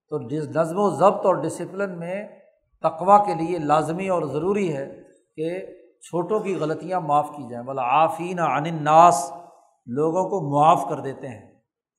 [0.09, 2.29] تو نظم و ضبط اور ڈسپلن میں
[2.83, 5.04] تقوا کے لیے لازمی اور ضروری ہے۔
[5.37, 5.67] کہ
[6.01, 9.33] چھوٹوں کی غلطیاں معاف کی جائیں۔ بلا آفین عن الناس،
[9.87, 11.55] لوگوں کو معاف کر دیتے ہیں۔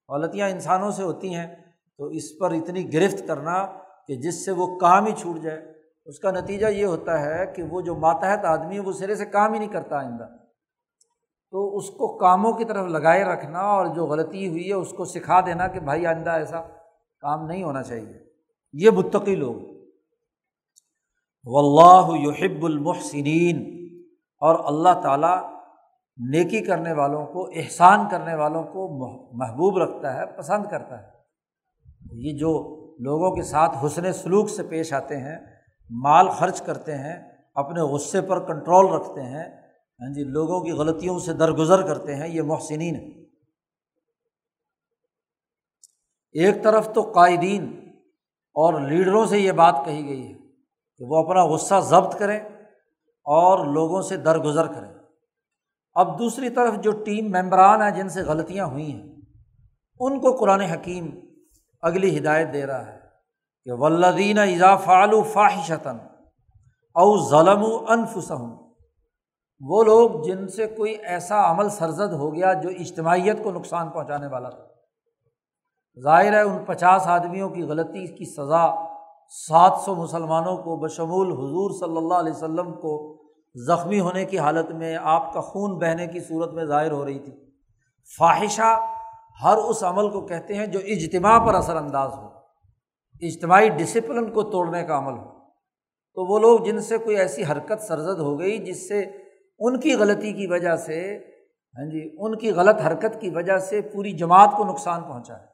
[0.10, 1.56] غلطیاں انسانوں سے ہوتی ہیں،
[1.98, 3.65] تو اس پر اتنی گرفت کرنا
[4.08, 5.74] کہ جس سے وہ کام ہی چھوٹ جائے۔
[6.06, 9.26] اس کا نتیجہ یہ ہوتا ہے کہ وہ جو ماتحت آدمی ہے، وہ سرے سے
[9.26, 10.28] کام ہی نہیں کرتا آئندہ۔
[11.52, 15.06] تو اس کو کاموں کی طرف لگائے رکھنا اور جو غلطی ہوئی ہے، اس کو
[15.06, 16.62] سکھا دینا کہ بھائی آئندہ ایسا
[17.19, 18.13] کام نہیں ہونا چاہیے۔
[18.74, 19.74] یہ متقی لوگ
[21.45, 23.75] و اللہ یحب المحسنین۔
[24.38, 25.38] اور اللہ تعالیٰ
[26.17, 28.88] نیکی کرنے والوں کو، احسان کرنے والوں کو
[29.38, 31.08] محبوب رکھتا ہے، پسند کرتا ہے۔
[32.12, 35.38] یہ جو لوگوں کے ساتھ حسن سلوک سے پیش آتے ہیں،
[35.89, 39.65] مال خرچ کرتے ہیں، اپنے غصے پر کنٹرول رکھتے ہیں
[40.01, 43.25] ہاں جی لوگوں کی غلطیوں سے درگزر کرتے ہیں، یہ محسنین۔
[46.31, 47.89] ایک طرف تو قائدین
[48.53, 50.44] اور لیڈروں سے یہ بات کہی گئی ہے۔
[50.97, 52.39] کہ وہ اپنا غصہ ضبط کریں
[53.25, 54.93] اور لوگوں سے درگزر کریں۔
[55.93, 59.15] اب دوسری طرف جو ٹیم ممبران ہیں جن سے غلطیاں ہوئی ہیں،
[59.99, 61.10] ان کو قرآن حکیم
[61.81, 62.99] اگلی ہدایت دے رہا ہے
[63.63, 65.97] کہ ولدین اضافعل فاحشتاً
[66.93, 68.65] او ظلم و انفسم
[69.60, 74.27] وہ لوگ جن سے کوئی ایسا عمل سرزد ہو گیا جو اجتماعیت کو نقصان پہنچانے
[74.27, 74.65] والا تھا۔
[76.03, 78.94] ظاہر ہے ان پچاس آدمیوں کی غلطی کی سزا
[79.29, 83.21] سات سو مسلمانوں کو بشمول حضور صلی اللہ علیہ وسلم کو
[83.55, 87.19] زخمی ہونے کی حالت میں آپ کا خون بہنے کی صورت میں ظاہر ہو رہی
[87.19, 87.31] تھی۔
[88.17, 88.79] فواہشہ
[89.43, 92.27] ہر اس عمل کو کہتے ہیں جو اجتماع پر اثر انداز ہو۔
[93.21, 95.35] اجتماعی ڈسپلن کو توڑنے کا عمل ہو۔
[96.13, 99.01] تو وہ لوگ جن سے کوئی ایسی حرکت سرزد ہو گئی جس سے
[99.59, 101.19] ان کی غلطی کی وجہ سے
[101.77, 105.45] ہاں جی ان کی غلط حرکت کی وجہ سے پوری جماعت کو نقصان پہنچا ہے۔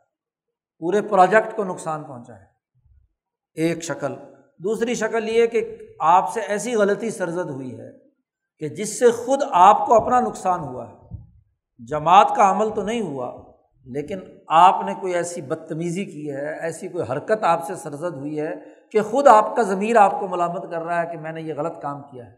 [0.80, 2.51] پورے پروجیکٹ کو نقصان پہنچا ہے۔
[3.56, 4.14] ایک شکل۔
[4.58, 7.90] دوسری شکل یہ کہ آپ سے ایسی غلطی سرزد ہوئی ہے
[8.60, 10.94] کہ جس سے خود آپ کو اپنا نقصان ہوا ہے۔
[11.88, 13.52] جماعت کا عمل تو نہیں ہوا،
[13.86, 18.40] لیکن آپ نے کوئی ایسی بدتمیزی کی ہے، ایسی کوئی حرکت آپ سے سرزد ہوئی
[18.40, 18.54] ہے
[18.92, 21.54] کہ خود آپ کا ضمیر آپ کو ملامت کر رہا ہے کہ میں نے یہ
[21.58, 22.32] غلط کام کیا ہے۔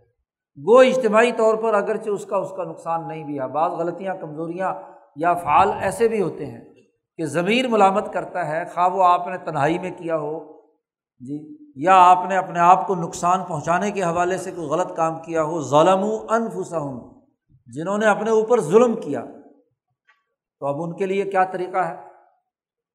[0.58, 4.16] گو اجتماعی طور پر اگرچہ اس کا اس کا نقصان نہیں بھی ہے۔ بعض غلطیاں،
[4.16, 4.74] کمزوریاں
[5.16, 6.62] یا فعال ایسے بھی ہوتے ہیں
[7.18, 10.63] کہ ضمیر ملامت کرتا ہے، خواہ وہ آپ نے تنہائی میں کیا ہو۔
[11.28, 15.20] جی یا آپ نے اپنے آپ کو نقصان پہنچانے کے حوالے سے کوئی غلط کام
[15.20, 17.14] کیا ہو ظلم و انفسا
[17.68, 19.26] جنہوں نے اپنے اوپر ظلم کیا،
[20.60, 21.96] تو اب ان کے لیے کیا طریقہ ہے؟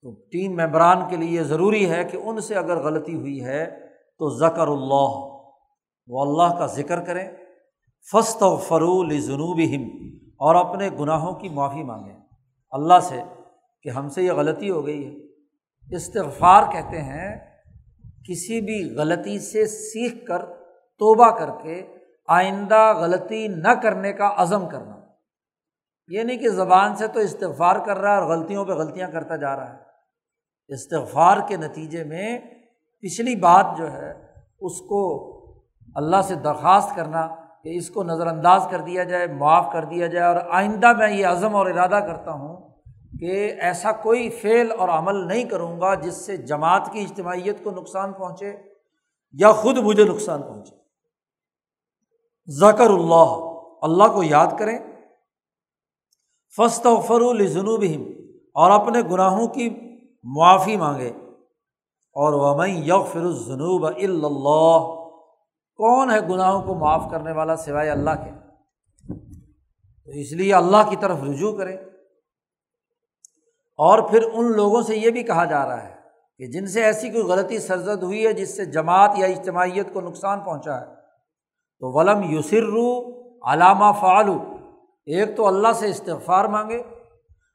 [0.03, 3.67] تو ٹیم ممبران کے لیے ضروری ہے کہ ان سے اگر غلطی ہوئی ہے
[4.19, 5.39] تو ذکر اللہ،
[6.07, 7.31] وہ اللہ کا ذکر کریں
[8.13, 12.19] فسط و فرول جنوب ہم اور اپنے گناہوں کی معافی مانگیں۔
[12.71, 13.21] اللہ سے
[13.83, 15.29] کہ ہم سے یہ غلطی ہو گئی ہے۔
[15.97, 17.48] استغفار کہتے ہیں
[18.29, 20.39] کسی بھی غلطی سے سیکھ کر
[20.99, 21.87] توبہ کر کے
[22.29, 24.99] آئندہ غلطی نہ کرنے کا عزم کرنا۔
[26.09, 29.37] یہ نہیں کہ زبان سے تو استغفار کر رہا ہے اور غلطیوں پہ غلطیاں کرتا
[29.37, 29.79] جا رہا ہے۔
[30.69, 32.39] استغفار کے نتیجے میں
[33.01, 34.11] پچھلی بات جو ہے،
[34.61, 35.25] اس کو
[35.95, 37.27] اللہ سے درخواست کرنا،
[37.63, 41.11] کہ اس کو نظر انداز کر دیا جائے، معاف کر دیا جائے اور آئندہ میں
[41.11, 42.68] یہ عزم اور ارادہ کرتا ہوں
[43.21, 47.71] کہ ایسا کوئی فعل اور عمل نہیں کروں گا جس سے جماعت کی اجتماعیت کو
[47.71, 48.57] نقصان پہنچے
[49.33, 50.77] یا خود مجھے نقصان پہنچے۔
[52.49, 53.51] ذکر اللہ
[53.83, 54.79] اللہ کو یاد کریں۔
[56.57, 57.85] فسط و فرو جنوب
[58.55, 59.71] اور اپنے گناہوں کی
[60.23, 61.13] معافی مانگے۔
[62.13, 64.79] اور ومئی یغ فر الجنوب اللہ،
[65.77, 68.31] کون ہے گناہوں کو معاف کرنے والا سوائے اللہ کے؟
[70.05, 71.77] تو اس لیے اللہ کی طرف رجوع کرے
[73.79, 75.95] اور پھر ان لوگوں سے یہ بھی کہا جا رہا ہے
[76.39, 80.01] کہ جن سے ایسی کوئی غلطی سرزد ہوئی ہے جس سے جماعت یا اجتماعیت کو
[80.01, 80.87] نقصان پہنچا ہے،
[81.81, 82.69] تو ولم یسر
[83.53, 84.57] علامہ فعالو
[85.07, 86.77] ایک تو اللہ سے استغفار مانگے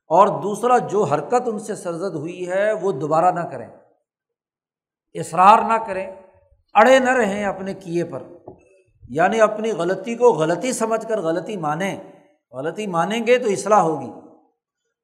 [0.08, 3.68] اور دوسرا جو حرکت ان سے سرزد ہوئی ہے وہ دوبارہ نہ کریں۔
[5.14, 6.16] اصرار نہ کریں،
[6.74, 8.24] اڑے نہ رہیں اپنے کیے پر۔
[9.10, 11.98] یعنی اپنی غلطی کو غلطی سمجھ کر غلطی مانیں۔
[12.52, 14.12] غلطی مانیں گے تو اصلاح ہوگی۔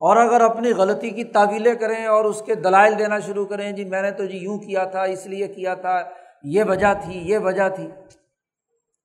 [0.01, 3.85] اور اگر اپنی غلطی کی تعویلیں کریں اور اس کے دلائل دینا شروع کریں جی
[3.85, 5.99] میں نے تو جی یوں کیا تھا، اس لیے کیا تھا،
[6.43, 7.87] یہ وجہ تھی، یہ وجہ تھی،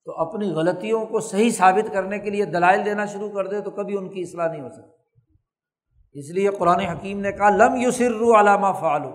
[0.05, 3.71] تو اپنی غلطیوں کو صحیح ثابت کرنے کے لیے دلائل دینا شروع کر دے تو
[3.71, 7.91] کبھی ان کی اصلاح نہیں ہو سکتی۔ اس لیے قرآن حکیم نے کہا، لم یو
[7.91, 9.11] سر علامہ فعالو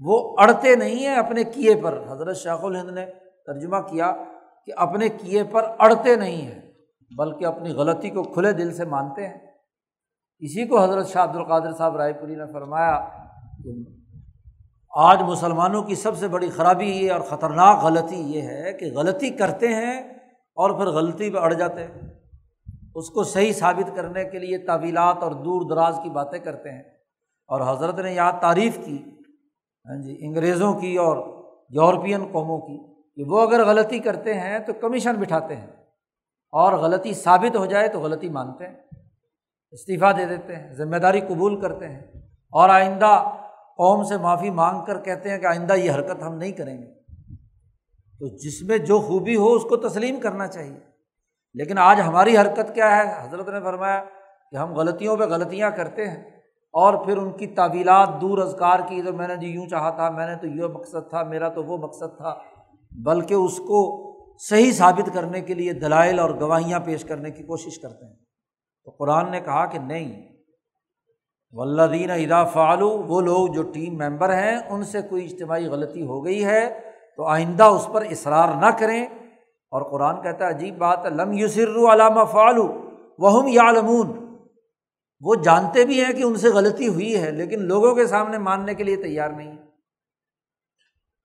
[0.00, 3.06] وہ اڑتے نہیں ہیں اپنے کیے پر۔ حضرت شاخ الہند نے
[3.46, 4.12] ترجمہ کیا
[4.66, 6.60] کہ اپنے کیے پر اڑتے نہیں ہیں،
[7.10, 9.53] بلکہ اپنی غلطی کو کھلے دل سے مانتے ہیں۔
[10.38, 13.08] اسی کو حضرت شاہ عبد القادر صاحب رائے پوری نے فرمایا
[13.64, 13.70] کہ
[14.96, 19.30] آج مسلمانوں کی سب سے بڑی خرابی یہ اور خطرناک غلطی یہ ہے کہ غلطی
[19.30, 20.00] کرتے ہیں
[20.54, 22.00] اور پھر غلطی پہ اڑ جاتے ہیں۔
[22.94, 26.82] اس کو صحیح ثابت کرنے کے لیے طویلات اور دور دراز کی باتیں کرتے ہیں۔
[27.48, 28.98] اور حضرت نے یہاں تعریف کی
[29.88, 31.16] ہاں جی انگریزوں کی اور
[31.68, 35.66] یورپین قوموں کی کہ وہ اگر غلطی کرتے ہیں تو کمیشن بٹھاتے ہیں۔
[36.52, 38.74] اور غلطی ثابت ہو جائے تو غلطی مانتے ہیں۔
[39.74, 42.00] استعفیٰ دے دیتے ہیں، ذمہ داری قبول کرتے ہیں۔
[42.52, 43.24] اور آئندہ
[43.76, 46.86] قوم سے معافی مانگ کر کہتے ہیں کہ آئندہ یہ حرکت ہم نہیں کریں گے۔
[48.18, 50.78] تو جس میں جو خوبی ہو اس کو تسلیم کرنا چاہیے۔
[51.54, 54.04] لیکن آج ہماری حرکت کیا ہے؟ حضرت نے فرمایا
[54.50, 56.30] کہ ہم غلطیوں پہ غلطیاں کرتے ہیں
[56.72, 60.10] اور پھر ان کی تعویلات دور ازکار کی، تو میں نے جو یوں چاہا تھا،
[60.10, 62.34] میں نے تو یہ مقصد تھا، میرا تو وہ مقصد تھا۔
[63.04, 67.78] بلکہ اس کو صحیح ثابت کرنے کے لیے دلائل اور گواہیاں پیش کرنے کی کوشش
[67.78, 68.23] کرتے ہیں۔
[68.84, 70.28] تو قرآن نے کہا کہ نہیں
[71.50, 76.24] ولدین ادا فعلو وہ لوگ جو ٹیم ممبر ہیں، ان سے کوئی اجتماعی غلطی ہو
[76.24, 76.80] گئی ہے
[77.16, 79.06] تو آئندہ اس پر اصرار نہ کریں۔
[79.72, 83.72] اور قرآن کہتا ہے، عجیب بات ہے، لم یوسر علامہ فعلو وہ یا
[85.20, 88.74] وہ جانتے بھی ہیں کہ ان سے غلطی ہوئی ہے، لیکن لوگوں کے سامنے ماننے
[88.74, 89.56] کے لیے تیار نہیں۔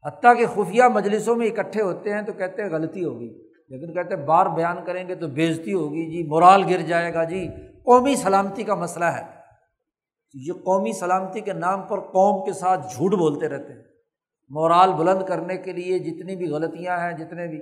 [0.06, 4.16] حتیٰ کہ خفیہ مجلسوں میں اکٹھے ہوتے ہیں تو کہتے ہیں غلطی ہوگی لیکن کہتے
[4.16, 7.48] ہیں بار بیان کریں گے تو بےزتی ہوگی جی مورال گر جائے گا جی
[7.86, 9.24] قومی سلامتی کا مسئلہ ہے۔
[10.34, 13.84] یہ قومی سلامتی کے نام پر قوم کے ساتھ جھوٹ بولتے رہتے ہیں۔
[14.50, 17.60] مورال بلند کرنے کے لیے جتنی بھی غلطیاں ہیں، جتنے بھی،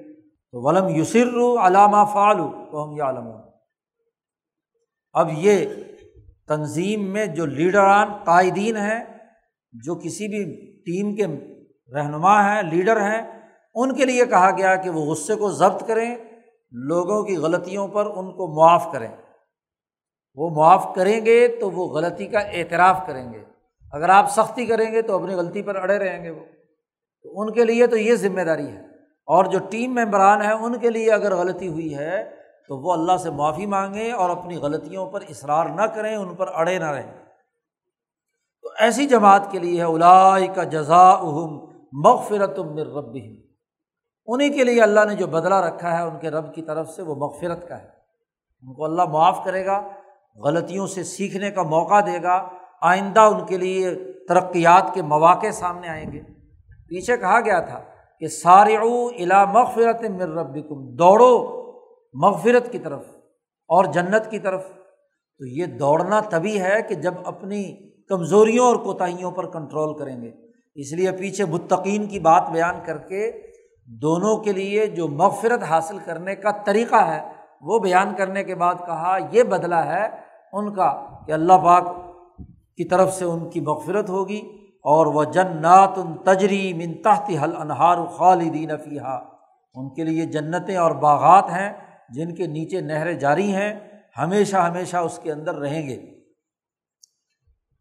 [0.51, 3.27] تو ولم یسر علامہ فعلو تو ہم یہ عالم
[5.13, 5.65] اب یہ
[6.47, 9.03] تنظیم میں جو لیڈران قائدین ہیں،
[9.71, 10.43] جو کسی بھی
[10.85, 11.25] ٹیم کے
[11.93, 13.36] رہنما ہیں، لیڈر ہیں
[13.77, 16.15] ان کے لیے کہا گیا کہ وہ غصے کو ضبط کریں،
[16.71, 19.07] لوگوں کی غلطیوں پر ان کو معاف کریں۔
[20.35, 23.43] وہ معاف کریں گے تو وہ غلطی کا اعتراف کریں گے۔
[23.91, 26.43] اگر آپ سختی کریں گے تو اپنی غلطی پر اڑے رہیں گے وہ۔
[27.23, 28.81] تو ان کے لیے تو یہ ذمہ داری ہے۔
[29.25, 32.35] اور جو ٹیم ممبران ہیں، ان کے لیے اگر غلطی ہوئی ہے
[32.67, 36.47] تو وہ اللہ سے معافی مانگیں اور اپنی غلطیوں پر اصرار نہ کریں، ان پر
[36.53, 37.25] اڑے نہ رہیں۔
[38.61, 41.59] تو ایسی جماعت کے لیے ہے کا جزا اہم
[41.91, 43.17] مغفرت مر رب
[44.27, 47.01] انہیں کے لیے اللہ نے جو بدلا رکھا ہے ان کے رب کی طرف سے
[47.01, 47.87] وہ مغفرت کا ہے۔
[48.61, 49.87] ان کو اللہ معاف کرے گا،
[50.35, 52.47] غلطیوں سے سیکھنے کا موقع دے گا،
[52.81, 53.95] آئندہ ان کے لیے
[54.29, 56.21] ترقیات کے مواقع سامنے آئیں گے۔
[56.89, 57.81] پیچھے کہا گیا تھا
[58.19, 60.55] کہ سارے الا مغفرت مر رب
[60.99, 61.63] دوڑو
[62.13, 63.03] مغفرت کی طرف
[63.67, 64.63] اور جنت کی طرف۔
[65.37, 70.31] تو یہ دوڑنا تبھی ہے کہ جب اپنی کمزوریوں اور کوتاہیوں پر کنٹرول کریں گے۔
[70.75, 73.46] اس لیے پیچھے متقین کی بات بیان کر کے
[73.87, 77.19] دونوں کے لیے جو مغفرت حاصل کرنے کا طریقہ ہے،
[77.61, 80.05] وہ بیان کرنے کے بعد کہا، یہ بدلا ہے
[80.53, 80.91] ان کا
[81.27, 81.85] کہ اللہ پاک
[82.77, 84.39] کی طرف سے ان کی مغفرت ہوگی
[84.85, 89.19] اور وہ جنات ان تجری منتحتی حل انہار خالدین فیحہ
[89.75, 91.73] ان کے لیے جنتیں اور باغات ہیں
[92.09, 93.79] جن کے نیچے نہریں جاری ہیں،
[94.17, 95.97] ہمیشہ ہمیشہ اس کے اندر رہیں گے۔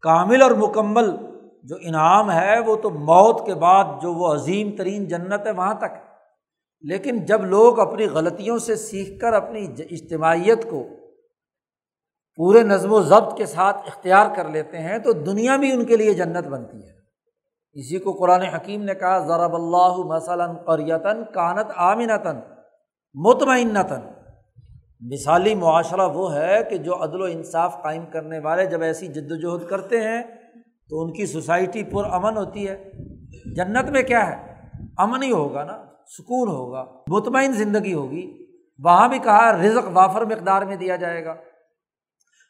[0.01, 1.15] کامل اور مکمل
[1.67, 5.73] جو انعام ہے وہ تو موت کے بعد جو وہ عظیم ترین جنت ہے وہاں
[5.73, 6.07] تک
[6.81, 10.87] لیکن جب لوگ اپنی غلطیوں سے سیکھ کر اپنی اجتماعیت کو
[12.35, 15.97] پورے نظم و ضبط کے ساتھ اختیار کر لیتے ہیں تو دنیا بھی ان کے
[15.97, 16.93] لیے جنت بنتی ہے۔
[17.73, 22.35] اسی کو قرآن حکیم نے کہا، ضرب اللہ مثلاً قریتاً کانت آمنتاً
[23.13, 24.01] مطمئنتاً۔
[24.99, 29.31] مثالی معاشرہ وہ ہے کہ جو عدل و انصاف قائم کرنے والے جب ایسی جد
[29.31, 30.23] وجہد کرتے ہیں
[30.89, 32.91] تو ان کی سوسائٹی پر امن ہوتی ہے۔
[33.55, 34.53] جنت میں کیا ہے؟
[34.97, 35.85] امن ہی ہوگا نا،
[36.17, 38.45] سکون ہوگا، مطمئن زندگی ہوگی۔
[38.83, 41.31] وہاں بھی کہا رزق وافر مقدار میں دیا جائے گا۔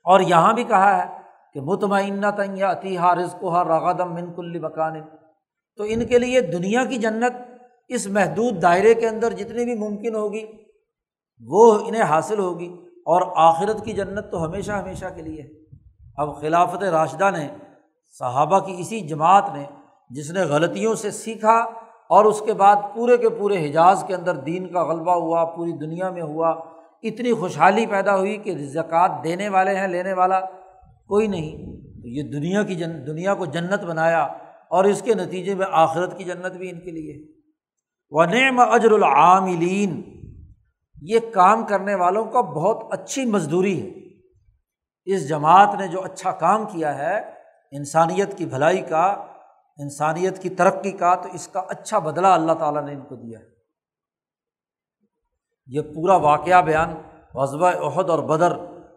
[0.03, 1.17] اور یہاں بھی کہا ہے
[1.53, 4.93] کہ مطمئنہ تن یا عطیہ رزق ہا رغدم من کل مکان۔
[5.75, 7.51] تو ان کے لیے دنیا کی جنت
[7.87, 10.45] اس محدود دائرے کے اندر جتنی بھی ممکن ہوگی،
[11.45, 15.47] وہ انہیں حاصل ہوگی۔ اور آخرت کی جنت تو ہمیشہ ہمیشہ کے لیے ہے۔
[16.17, 17.47] اب خلافت راشدہ نے
[18.09, 19.63] صحابہ کی اسی جماعت نے
[20.09, 21.57] جس نے غلطیوں سے سیکھا
[22.09, 25.71] اور اس کے بعد پورے کے پورے حجاز کے اندر دین کا غلبہ ہوا، پوری
[25.71, 26.49] دنیا میں ہوا،
[27.03, 30.39] اتنی خوشحالی پیدا ہوئی کہ زکوٰۃ دینے والے ہیں، لینے والا
[31.07, 31.51] کوئی نہیں۔
[32.01, 34.23] تو یہ دنیا کی جن، دنیا کو جنت بنایا
[34.69, 37.37] اور اس کے نتیجے میں آخرت کی جنت بھی ان کے لیے۔
[38.09, 40.01] و نعم اجر العاملین
[41.01, 44.07] یہ کام کرنے والوں کا بہت اچھی مزدوری ہے۔
[45.05, 47.36] اس جماعت نے جو اچھا کام کیا ہے
[47.71, 49.05] انسانیت کی بھلائی کا،
[49.77, 53.39] انسانیت کی ترقی کا تو اس کا اچھا بدلا اللہ تعالیٰ نے ان کو دیا
[53.39, 53.45] ہے۔
[55.67, 56.93] یہ پورا واقعہ بیان
[57.33, 58.51] وضبۂ عہد اور بدر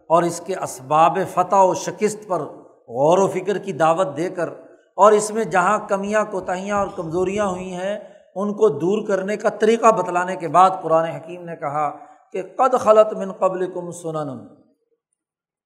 [0.09, 2.41] اور اس کے اسباب فتح و شکست پر
[2.87, 4.47] غور و فکر کی دعوت دے کر
[4.95, 7.99] اور اس میں جہاں کمیاں، کوتاہیاں اور کمزوریاں ہوئی ہیں،
[8.35, 11.89] ان کو دور کرنے کا طریقہ بتلانے کے بعد قرآن حکیم نے کہا
[12.31, 14.60] کہ قد خلط من قبل کم سنن۔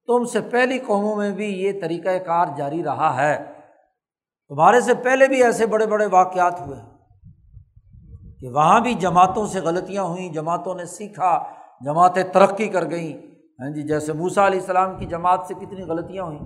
[0.07, 3.43] تم سے پہلی قوموں میں بھی یہ طریقۂ کار جاری رہا ہے۔
[4.49, 6.79] تمہارے سے پہلے بھی ایسے بڑے بڑے واقعات ہوئے
[8.39, 11.43] کہ وہاں بھی جماعتوں سے غلطیاں ہوئیں، جماعتوں نے سیکھا،
[11.81, 13.17] جماعتیں ترقی کر گئیں۔
[13.59, 16.39] ہاں جی جیسے موسا علیہ السلام کی جماعت سے کتنی غلطیاں ہوئیں۔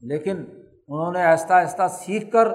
[0.00, 0.44] لیکن
[0.88, 2.48] انہوں نے آہستہ آہستہ سیکھ کر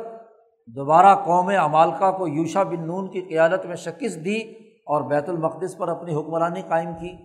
[0.67, 4.37] دوبارہ قوم امالکا کو یوشا بن نون کی قیادت میں شکست دی
[4.85, 7.17] اور بیت المقدس پر اپنی حکمرانی قائم کی۔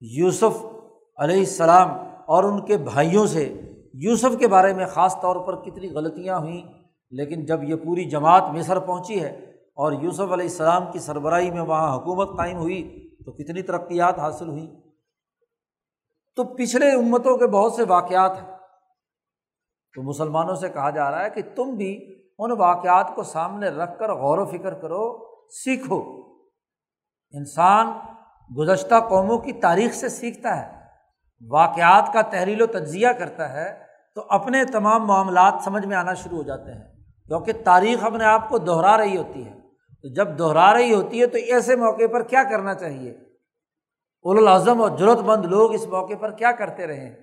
[0.00, 0.79] یوسف
[1.20, 1.88] علیہ السلام
[2.26, 3.60] اور ان کے بھائیوں سے
[3.94, 8.42] یوسف کے بارے میں خاص طور پر کتنی غلطیاں ہوئیں، لیکن جب یہ پوری جماعت
[8.42, 9.28] مصر پہنچی ہے
[9.74, 14.48] اور یوسف علیہ السلام کی سربراہی میں وہاں حکومت قائم ہوئی، تو کتنی ترقیات حاصل
[14.48, 14.66] ہوئیں۔
[16.36, 18.56] تو پچھلے امتوں کے بہت سے واقعات ہیں۔
[19.94, 23.98] تو مسلمانوں سے کہا جا رہا ہے کہ تم بھی ان واقعات کو سامنے رکھ
[23.98, 26.22] کر غور و فکر کرو، سیکھو۔
[27.32, 27.86] انسان
[28.58, 30.79] گزشتہ قوموں کی تاریخ سے سیکھتا ہے۔
[31.48, 33.78] واقعات کا تحریل و تجزیہ کرتا ہے
[34.14, 36.94] تو اپنے تمام معاملات سمجھ میں آنا شروع ہو جاتے ہیں۔
[37.26, 39.60] کیونکہ تاریخ اپنے آپ کو دہرا رہی ہوتی ہے۔
[40.02, 43.18] تو جب دہرا رہی ہوتی ہے تو ایسے موقع پر کیا کرنا چاہیے؟
[44.24, 47.16] الاظم اور ضرورت مند لوگ اس موقع پر کیا کرتے رہے ہیں؟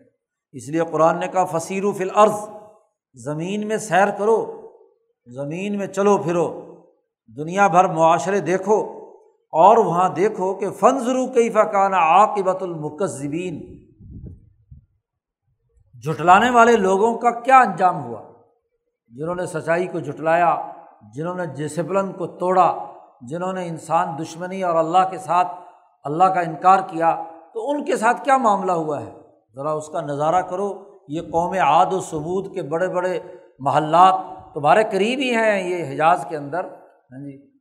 [0.52, 2.50] اس لیے قرآن نے کہا فصیر و فل عرض
[3.14, 4.70] زمین میں سیر کرو،
[5.26, 6.76] زمین میں چلو پھرو،
[7.38, 8.82] دنیا بھر معاشرے دیکھو،
[9.52, 13.87] اور وہاں دیکھو کہ فن ضرو کئی فقانہ عاقبت المکذبین
[16.06, 18.22] جھٹلانے والے لوگوں کا کیا انجام ہوا؟
[19.10, 20.72] جنہوں نے سچائی کو جھٹلایا،
[21.14, 22.78] جنہوں نے ڈسپلن کو توڑا،
[23.22, 25.48] جنہوں نے انسان دشمنی اور اللہ کے ساتھ
[26.04, 29.12] اللہ کا انکار کیا، تو ان کے ساتھ کیا معاملہ ہوا ہے؟
[29.56, 33.20] ذرا اس کا نظارہ کرو، یہ قوم عاد و ثبوت کے بڑے بڑے
[33.60, 34.16] محلات
[34.54, 37.52] تمہارے قریب ہی ہیں یہ حجاز کے اندر۔ ہاں جی۔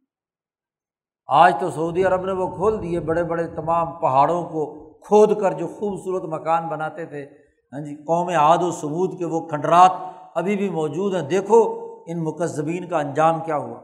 [1.26, 5.52] آج تو سعودی عرب نے وہ کھول دیے، بڑے بڑے تمام پہاڑوں کو کھود کر
[5.52, 7.45] جو خوبصورت مکان بناتے تھے۔
[7.76, 9.92] ہاں جی قوم عاد و ثبوت کے وہ کھنڈرات
[10.34, 13.80] ابھی بھی موجود ہیں۔ دیکھو ان مکذبین کا انجام کیا ہوا۔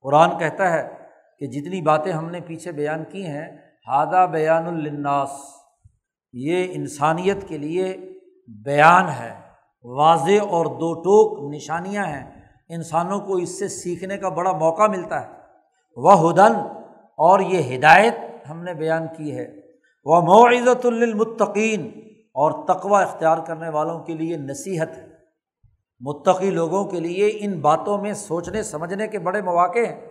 [0.00, 0.88] قرآن کہتا ہے
[1.38, 3.58] کہ جتنی باتیں ہم نے پیچھے بیان کی ہیں
[3.88, 5.30] ہادہ بیان الناس
[6.32, 7.96] یہ انسانیت کے لیے
[8.64, 9.40] بیان ہے۔
[9.84, 15.26] واضح اور دو ٹوک نشانیاں ہیں۔ انسانوں کو اس سے سیکھنے کا بڑا موقع ملتا
[15.26, 15.32] ہے۔
[15.96, 16.52] وہ ہدن
[17.16, 18.14] اور یہ ہدایت
[18.50, 19.65] ہم نے بیان کی ہے۔
[20.06, 21.90] وہ معزت المطقین
[22.34, 25.06] اور تقوا اختیار کرنے والوں کے لیے نصیحت ہے۔
[26.00, 30.08] متقی لوگوں کے لیے ان باتوں میں سوچنے، سمجھنے کے بڑے مواقع ہیں۔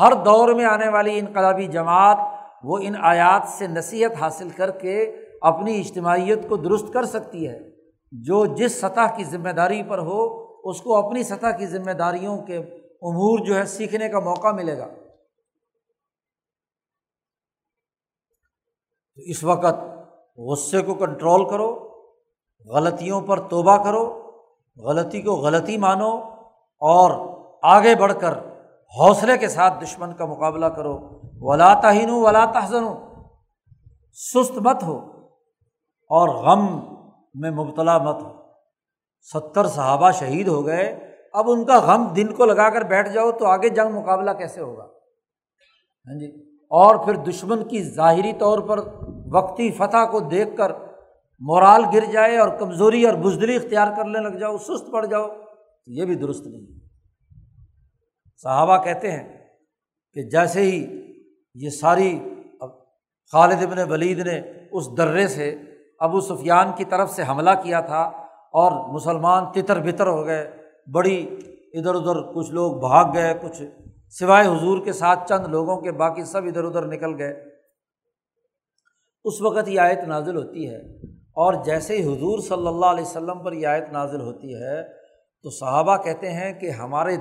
[0.00, 2.16] ہر دور میں آنے والی انقلابی جماعت
[2.64, 7.60] وہ ان آیات سے نصیحت حاصل کر کے اپنی اجتماعیت کو درست کر سکتی ہے۔
[8.12, 12.38] جو جس سطح کی ذمہ داری پر ہو، اس کو اپنی سطح کی ذمہ داریوں
[12.38, 12.56] کے
[13.02, 14.86] امور جو ہے سیکھنے کا موقع ملے گا۔
[19.18, 19.84] تو اس وقت
[20.38, 21.88] غصے کو کنٹرول کرو،
[22.66, 24.32] غلطیوں پر توبہ کرو،
[24.76, 26.10] غلطی کو غلطی مانو
[26.80, 28.38] اور آگے بڑھ کر
[28.98, 30.98] حوصلے کے ساتھ دشمن کا مقابلہ کرو۔
[31.40, 32.84] ولا تہین ولا تحزن
[34.12, 34.98] سست مت ہو
[36.08, 36.94] اور غم
[37.34, 38.28] میں مبتلا مت ہو۔
[39.32, 43.32] ستر صحابہ شہید ہو گئے۔ اب ان کا غم دن کو لگا کر بیٹھ جاؤ
[43.32, 44.84] تو آگے جنگ مقابلہ کیسے ہوگا؟
[46.06, 48.78] ہاں جی۔ اور پھر دشمن کی ظاہری طور پر
[49.32, 50.72] وقتی فتح کو دیکھ کر
[51.40, 55.92] مورال گر جائے اور کمزوری اور بزدلی اختیار کرنے لگ جاؤ، سست پڑ جاؤ، تو
[55.92, 56.66] یہ بھی درست نہیں
[58.44, 59.24] صحابہ کہتے ہیں
[60.16, 60.78] کہ جیسے ہی
[61.56, 62.18] یہ ساری
[63.32, 64.38] خالد ابن ولید نے
[64.72, 65.50] اس درے سے
[66.00, 68.02] ابو سفیان کی طرف سے حملہ کیا تھا
[68.60, 70.44] اور مسلمان تتر بتر ہو گئے،
[70.92, 71.16] بڑی
[71.72, 73.62] ادھر ادھر کچھ لوگ بھاگ گئے، کچھ
[74.10, 77.44] سوائے حضور کے ساتھ چند لوگوں کے، باقی سب ادھر ادھر نکل گئے۔
[79.24, 83.44] اس وقت یہ آیت نازل ہوتی ہے۔ اور جیسے ہی حضور صلی اللہ علیہ وسلم
[83.44, 84.82] پر یہ آیت نازل ہوتی ہے،
[85.42, 87.16] تو صحابہ کہتے ہیں کہ ہمارے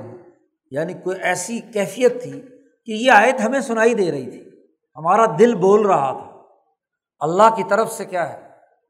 [0.71, 2.41] یعنی کوئی ایسی کیفیت تھی
[2.85, 4.49] کہ یہ آیت ہمیں سنائی دے رہی تھی۔
[4.95, 6.41] ہمارا دل بول رہا تھا۔
[7.19, 8.47] اللہ کی طرف سے کیا ہے؟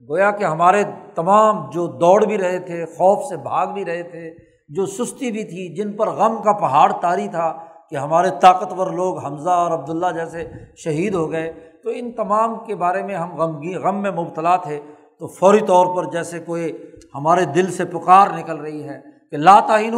[0.09, 0.83] گویا کہ ہمارے
[1.15, 4.35] تمام جو دوڑ بھی رہے تھے، خوف سے بھاگ بھی رہے تھے،
[4.69, 9.17] جو سستی بھی تھی، جن پر غم کا پہاڑ تاری تھا کہ ہمارے طاقتور لوگ
[9.17, 13.75] حمزہ اور عبداللہ جیسے شہید ہو گئے، تو ان تمام کے بارے میں ہم غمگی
[13.75, 14.81] غم میں مبتلا تھے۔
[15.19, 16.77] تو فوری طور پر جیسے کوئی
[17.15, 19.93] ہمارے دل سے پکار نکل رہی ہے کہ لا تعین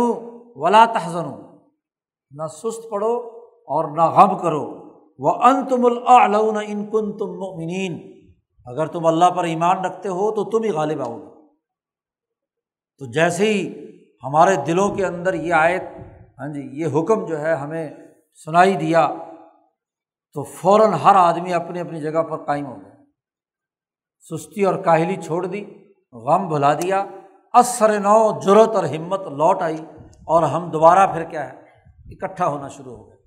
[0.56, 1.30] ولا تحزن
[2.32, 8.12] نہ سست پڑھو اور نہ غم کرو۔ وہ ان تم العلون ان کن تم مؤمنین
[8.66, 11.26] اگر تم اللہ پر ایمان رکھتے ہو تو تم ہی غالب آؤ گے۔
[12.98, 13.86] تو جیسے ہی
[14.24, 15.84] ہمارے دلوں کے اندر یہ آیت
[16.40, 17.90] ہاں جی یہ حکم جو ہے ہمیں
[18.46, 19.10] سنائی دیا
[20.34, 22.96] تو فوراً ہر آدمی اپنی اپنی جگہ پر قائم ہو گیا۔
[24.20, 25.66] سستی اور کاہلی چھوڑ دی،
[26.14, 27.06] غم بھلا دیا،
[27.54, 29.78] اثر نو جرت اور ہمت لوٹ آئی
[30.26, 31.62] اور ہم دوبارہ پھر کیا ہے،
[32.06, 33.18] اکٹھا ہونا شروع ہو گئے۔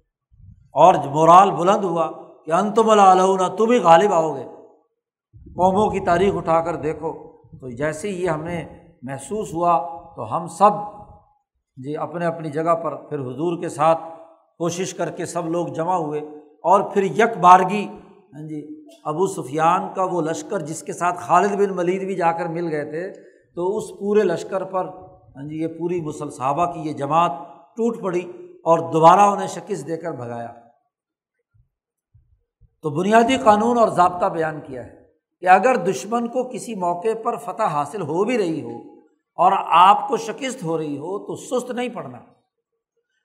[0.75, 2.11] اور مورال بلند ہوا
[2.47, 4.45] کہ انتم اللہ تم ہی غالب آؤ گے۔
[5.35, 7.13] قوموں کی تاریخ اٹھا کر دیکھو
[7.61, 9.75] تو جیسے ہی یہ ہمیں محسوس ہوا
[10.17, 11.02] تو ہم سب
[11.77, 14.01] جی اپنے اپنی جگہ پر پھر حضور کے ساتھ
[14.59, 16.21] کوشش کر کے سب لوگ جمع ہوئے
[16.63, 17.85] اور پھر یک بارگی
[18.35, 22.33] ہاں جی ابو سفیان کا وہ لشکر جس کے ساتھ خالد بن ملید بھی جا
[22.33, 23.13] کر مل گئے تھے،
[23.55, 24.87] تو اس پورے لشکر پر
[25.37, 27.33] ہاں جی یہ پوری مسل صحابہ کی یہ جماعت
[27.77, 28.21] ٹوٹ پڑی
[28.65, 30.53] اور دوبارہ انہیں شکست دے کر بھگایا۔
[32.83, 35.05] تو بنیادی قانون اور ضابطہ بیان کیا ہے
[35.41, 38.79] کہ اگر دشمن کو کسی موقع پر فتح حاصل ہو بھی رہی ہو
[39.35, 42.19] اور آپ کو شکست ہو رہی ہو تو سست نہیں پڑنا۔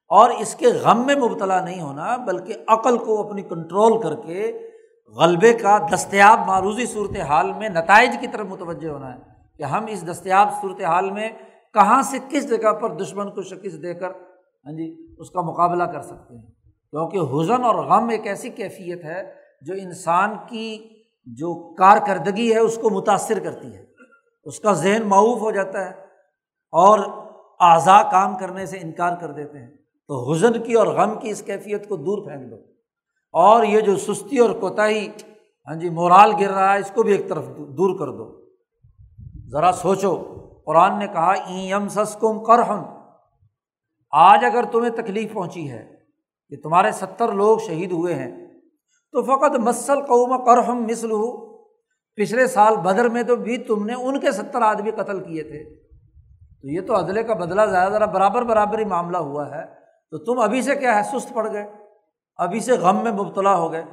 [0.10, 4.70] اور اس کے غم میں مبتلا نہیں ہونا، بلکہ عقل کو اپنی کنٹرول کر کے
[5.18, 9.20] غلبے کا دستیاب معروضی صورت حال میں نتائج کی طرف متوجہ ہونا ہے
[9.58, 11.30] کہ ہم اس دستیاب صورت حال میں
[11.74, 15.84] کہاں سے کس جگہ پر دشمن کو شکست دے کر ہاں جی اس کا مقابلہ
[15.84, 16.48] کر سکتے ہیں۔
[16.92, 20.90] کیونکہ حزن اور غم ایک ایسی کیفیت ہے جو انسان کی
[21.26, 23.87] جو کارکردگی ہے، اس کو متاثر کرتی ہے۔
[24.48, 25.92] اس کا ذہن معاوف ہو جاتا ہے
[26.72, 27.00] اور
[27.60, 29.72] اعضا کام کرنے سے انکار کر دیتے ہیں۔
[30.08, 32.56] تو حزن کی اور غم کی اس کیفیت کو دور پھینک دو۔
[33.32, 35.08] اور یہ جو سستی اور کوتاہی
[35.68, 38.46] ہاں جی مورال گر رہا ہے، اس کو بھی ایک طرف دور کر دو۔
[39.52, 40.24] ذرا سوچو،
[40.66, 42.84] قرآن نے کہا ایم سس کم کر ہم
[44.12, 45.96] آج اگر تمہیں تکلیف پہنچی ہے
[46.50, 48.48] کہ تمہارے ستر لوگ شہید ہوئے ہیں،
[49.12, 51.47] تو فقط مسل قوم کر ہم مسل ہو
[52.18, 55.64] پچھلے سال بدر میں تو بھی تم نے ان کے ستر آدمی قتل کیے تھے۔
[56.62, 59.66] تو یہ تو عدلے کا بدلہ زیادہ ذرا برابر برابر ہی معاملہ ہوا ہے۔
[60.12, 61.66] تو تم ابھی سے کیا ہے؟ سست پڑ گئے۔
[62.38, 63.84] ابھی سے غم میں مبتلا ہو گئے۔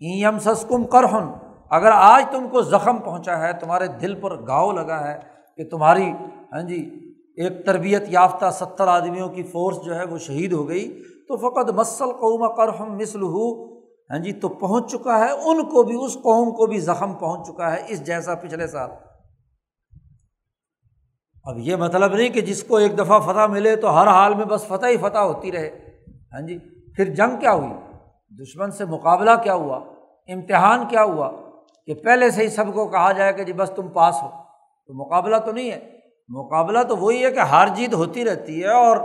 [0.00, 1.32] ایم سسکم کرہن
[1.70, 5.18] اگر آج تم کو زخم پہنچا ہے، تمہارے دل پر گاؤ لگا ہے
[5.56, 6.12] کہ تمہاری
[6.52, 11.02] ہاں جی ایک تربیت یافتہ ستر آدمیوں کی فورس جو ہے وہ شہید ہو گئی،
[11.28, 13.71] تو فقط مسل قوم کرہم مسل ہو
[14.12, 17.46] ہاں جی تو پہنچ چکا ہے، ان کو بھی، اس قوم کو بھی زخم پہنچ
[17.46, 18.90] چکا ہے اس جیسا پچھلے سال۔
[21.44, 24.44] اب یہ مطلب نہیں کہ جس کو ایک دفعہ فتح ملے تو ہر حال میں
[24.44, 25.70] بس فتح ہی فتح ہوتی رہے۔
[26.32, 26.58] ہاں جی
[26.96, 27.72] پھر جنگ کیا ہوئی؟
[28.42, 29.76] دشمن سے مقابلہ کیا ہوا؟
[30.28, 31.32] امتحان کیا ہوا؟
[31.86, 34.28] کہ پہلے سے ہی سب کو کہا جائے کہ جی بس تم پاس ہو۔
[34.86, 35.98] تو مقابلہ تو نہیں ہے۔
[36.28, 38.96] مقابلہ تو وہی ہے کہ ہار جیت ہوتی رہتی ہے اور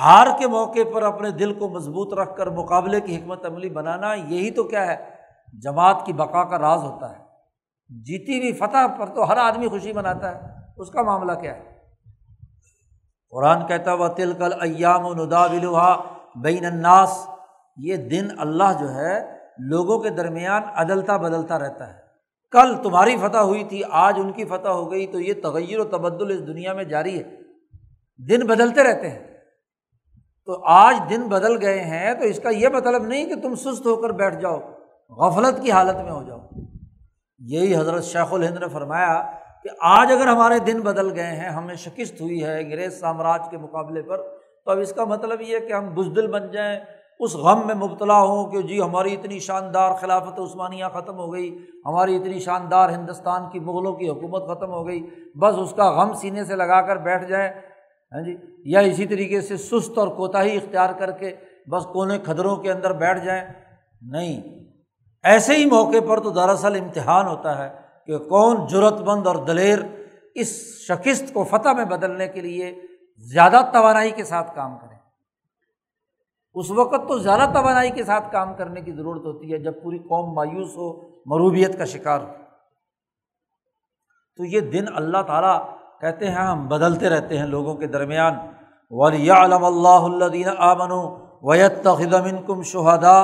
[0.00, 4.14] ہار کے موقع پر اپنے دل کو مضبوط رکھ کر مقابلے کی حکمت عملی بنانا،
[4.14, 4.96] یہی تو کیا ہے؟
[5.62, 7.24] جماعت کی بقا کا راز ہوتا ہے۔
[7.88, 10.40] جیتی ہوئی فتح پر تو ہر آدمی خوشی مناتا ہے۔
[10.76, 11.78] اس کا معاملہ کیا ہے؟
[13.30, 16.02] قرآن کہتا وہ تل کل ایام و ندا بلوہا
[16.36, 17.26] بین الناس۔
[17.76, 21.98] یہ دن اللہ جو ہے، لوگوں کے درمیان عدلتا بدلتا رہتا ہے۔
[22.50, 25.84] کل تمہاری فتح ہوئی تھی، آج ان کی فتح ہو گئی، تو یہ تغیر و
[25.84, 27.24] تبدل اس دنیا میں جاری ہے۔
[28.18, 29.37] دن بدلتے رہتے ہیں۔
[30.48, 33.86] تو آج دن بدل گئے ہیں تو اس کا یہ مطلب نہیں کہ تم سست
[33.86, 34.58] ہو کر بیٹھ جاؤ،
[35.10, 36.38] غفلت کی حالت میں ہو جاؤ۔
[37.38, 39.30] یہی حضرت شیخ الہند نے فرمایا
[39.62, 43.58] کہ آج اگر ہمارے دن بدل گئے ہیں، ہمیں شکست ہوئی ہے انگریز سامراج کے
[43.58, 44.16] مقابلے پر،
[44.64, 46.80] تو اب اس کا مطلب یہ ہے کہ ہم بزدل بن جائیں،
[47.18, 51.58] اس غم میں مبتلا ہوں کہ جی ہماری اتنی شاندار خلافت عثمانیہ ختم ہو گئی،
[51.86, 56.12] ہماری اتنی شاندار ہندوستان کی مغلوں کی حکومت ختم ہو گئی، بس اس کا غم
[56.12, 57.50] سینے سے لگا کر بیٹھ جائیں۔
[58.12, 61.36] ہاں جی؟ یا اسی طریقے سے سست اور کوتاہی اختیار کر کے
[61.70, 63.44] بس کونے کھدروں کے اندر بیٹھ جائیں۔
[64.02, 64.42] نہیں۔
[65.22, 69.78] ایسے ہی موقع پر تو دراصل امتحان ہوتا ہے کہ کون جرت مند اور دلیر
[70.34, 70.48] اس
[70.88, 72.82] شکست کو فتح میں بدلنے کے لیے
[73.16, 74.94] زیادہ توانائی کے ساتھ کام کرے
[76.54, 79.98] اس وقت تو زیادہ توانائی کے ساتھ کام کرنے کی ضرورت ہوتی ہے جب پوری
[79.98, 82.32] قوم مایوس ہو، مروبیت کا شکار ہو۔
[84.36, 88.34] تو یہ دن اللہ تعالیٰ کہتے ہیں ہاں, ہم بدلتے رہتے ہیں لوگوں کے درمیان۔
[88.90, 90.90] ولی علم اللہ اللہ آمن
[91.42, 93.18] ویت خدم کم شہدا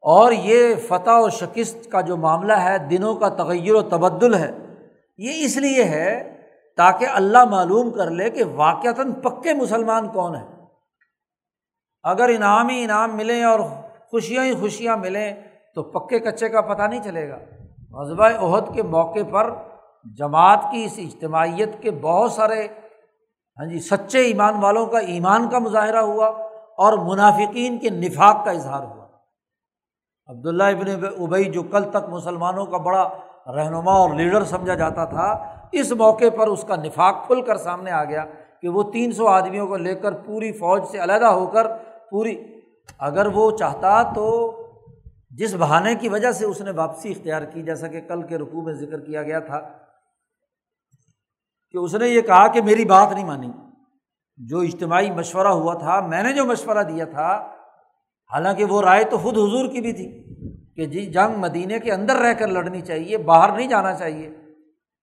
[0.00, 4.50] اور یہ فتح و شکست کا جو معاملہ ہے، دنوں کا تغیر و تبدل ہے۔
[5.18, 6.36] یہ اس لیے ہے
[6.76, 10.46] تاکہ اللہ معلوم کر لے کہ واقعتاً پکے مسلمان کون ہیں۔
[12.02, 13.60] اگر انعام ہی انعام ملیں اور
[14.10, 15.34] خوشیاں ہی خوشیاں ملیں،
[15.74, 17.38] تو پکے کچے کا پتہ نہیں چلے گا۔
[17.90, 19.50] غذبۂ عہد کے موقع پر
[20.04, 22.66] جماعت کی اس اجتماعیت کے بہت سارے
[23.58, 26.26] ہاں جی سچے ایمان والوں کا ایمان کا مظاہرہ ہوا
[26.76, 29.06] اور منافقین کے نفاق کا اظہار ہوا۔
[30.28, 33.08] عبداللہ ابن ابئی جو کل تک مسلمانوں کا بڑا
[33.54, 35.26] رہنما اور لیڈر سمجھا جاتا تھا،
[35.72, 38.24] اس موقع پر اس کا نفاق کھل کر سامنے آ گیا
[38.62, 41.66] کہ وہ تین سو آدمیوں کو لے کر پوری فوج سے علیحدہ ہو کر
[42.10, 42.36] پوری،
[42.98, 44.26] اگر وہ چاہتا تو
[45.30, 48.62] جس بہانے کی وجہ سے اس نے واپسی اختیار کی، جیسا کہ کل کے رقوع
[48.62, 49.60] میں ذکر کیا گیا تھا۔
[51.74, 53.50] کہ اس نے یہ کہا کہ میری بات نہیں مانی۔
[54.36, 57.48] جو اجتماعی مشورہ ہوا تھا، میں نے جو مشورہ دیا تھا،
[58.32, 60.34] حالانکہ وہ رائے تو خود حضور کی بھی تھی
[60.76, 64.30] کہ جی جنگ مدینے کے اندر رہ کر لڑنی چاہیے، باہر نہیں جانا چاہیے۔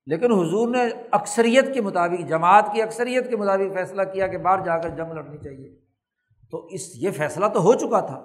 [0.05, 4.65] لیکن حضور نے اکثریت کے مطابق، جماعت کی اکثریت کے مطابق فیصلہ کیا کہ باہر
[4.65, 5.75] جا کر جنگ لڑنی چاہیے۔
[6.51, 8.19] تو اس، یہ فیصلہ تو ہو چکا تھا۔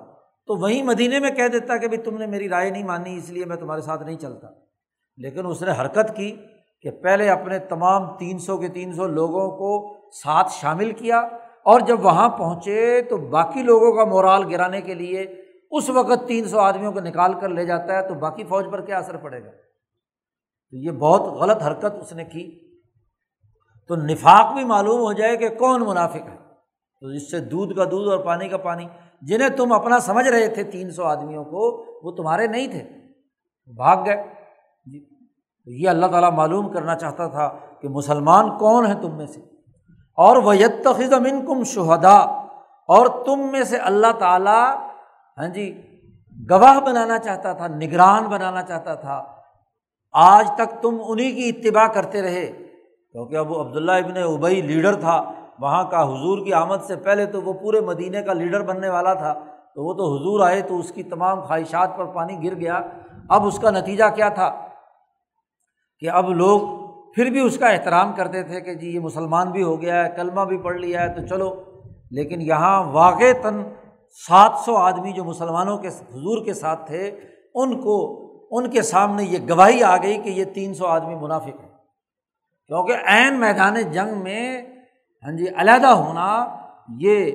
[0.46, 3.30] تو وہیں مدینے میں کہہ دیتا کہ بھائی تم نے میری رائے نہیں مانی، اس
[3.30, 4.46] لیے میں تمہارے ساتھ نہیں چلتا۔
[5.16, 6.36] لیکن اس نے حرکت کی۔
[6.86, 11.18] کہ پہلے اپنے تمام تین سو کے تین سو لوگوں کو ساتھ شامل کیا
[11.64, 15.26] اور جب وہاں پہنچے تو باقی لوگوں کا مورال گرانے کے لیے
[15.70, 18.80] اس وقت تین سو آدمیوں کو نکال کر لے جاتا ہے تو باقی فوج پر
[18.80, 19.50] کیا اثر پڑے گا؟
[20.70, 22.60] تو یہ بہت غلط حرکت اس نے کی۔
[23.88, 26.36] تو نفاق بھی معلوم ہو جائے کہ کون منافق ہے۔
[27.00, 28.86] تو اس سے دودھ کا دودھ اور پانی کا پانی،
[29.22, 32.82] جنہیں تم اپنا سمجھ رہے تھے تین سو آدمیوں کو، وہ تمہارے نہیں تھے۔
[33.76, 34.26] بھاگ گئے۔
[34.86, 35.15] جی۔
[35.66, 37.50] تو یہ اللہ تعالیٰ معلوم کرنا چاہتا تھا
[37.80, 39.40] کہ مسلمان کون ہیں تم میں سے۔
[40.16, 40.54] اور وہ
[41.14, 42.16] امن کم شہدا
[42.88, 44.74] اور تم میں سے اللہ تعالیٰ
[45.38, 45.82] ہاں جی
[46.50, 49.24] گواہ بنانا چاہتا تھا، نگران بنانا چاہتا تھا۔
[50.12, 52.46] آج تک تم انہیں کی اتباع کرتے رہے۔
[53.12, 57.42] کیونکہ اب عبداللہ ابن ابئی لیڈر تھا، وہاں کا حضور کی آمد سے پہلے تو
[57.42, 59.34] وہ پورے مدینے کا لیڈر بننے والا تھا۔
[59.74, 62.80] تو وہ تو حضور آئے تو اس کی تمام خواہشات پر پانی گر گیا۔
[63.28, 64.65] اب اس کا نتیجہ کیا تھا؟
[66.00, 66.60] کہ اب لوگ
[67.14, 70.10] پھر بھی اس کا احترام کرتے تھے کہ جی یہ مسلمان بھی ہو گیا ہے،
[70.16, 71.62] کلمہ بھی پڑھ لیا ہے، تو چلو۔
[72.10, 73.62] لیکن یہاں واقع تن
[74.28, 77.20] سات سو آدمی جو مسلمانوں کے حضور کے ساتھ تھے،
[77.54, 77.96] ان کو،
[78.50, 81.68] ان کے سامنے یہ گواہی آ گئی کہ یہ تین سو آدمی منافق ہیں۔
[82.66, 84.62] کیونکہ عین میدان جنگ میں
[85.24, 86.56] ہاں جی علیحدہ ہونا
[86.98, 87.30] یہ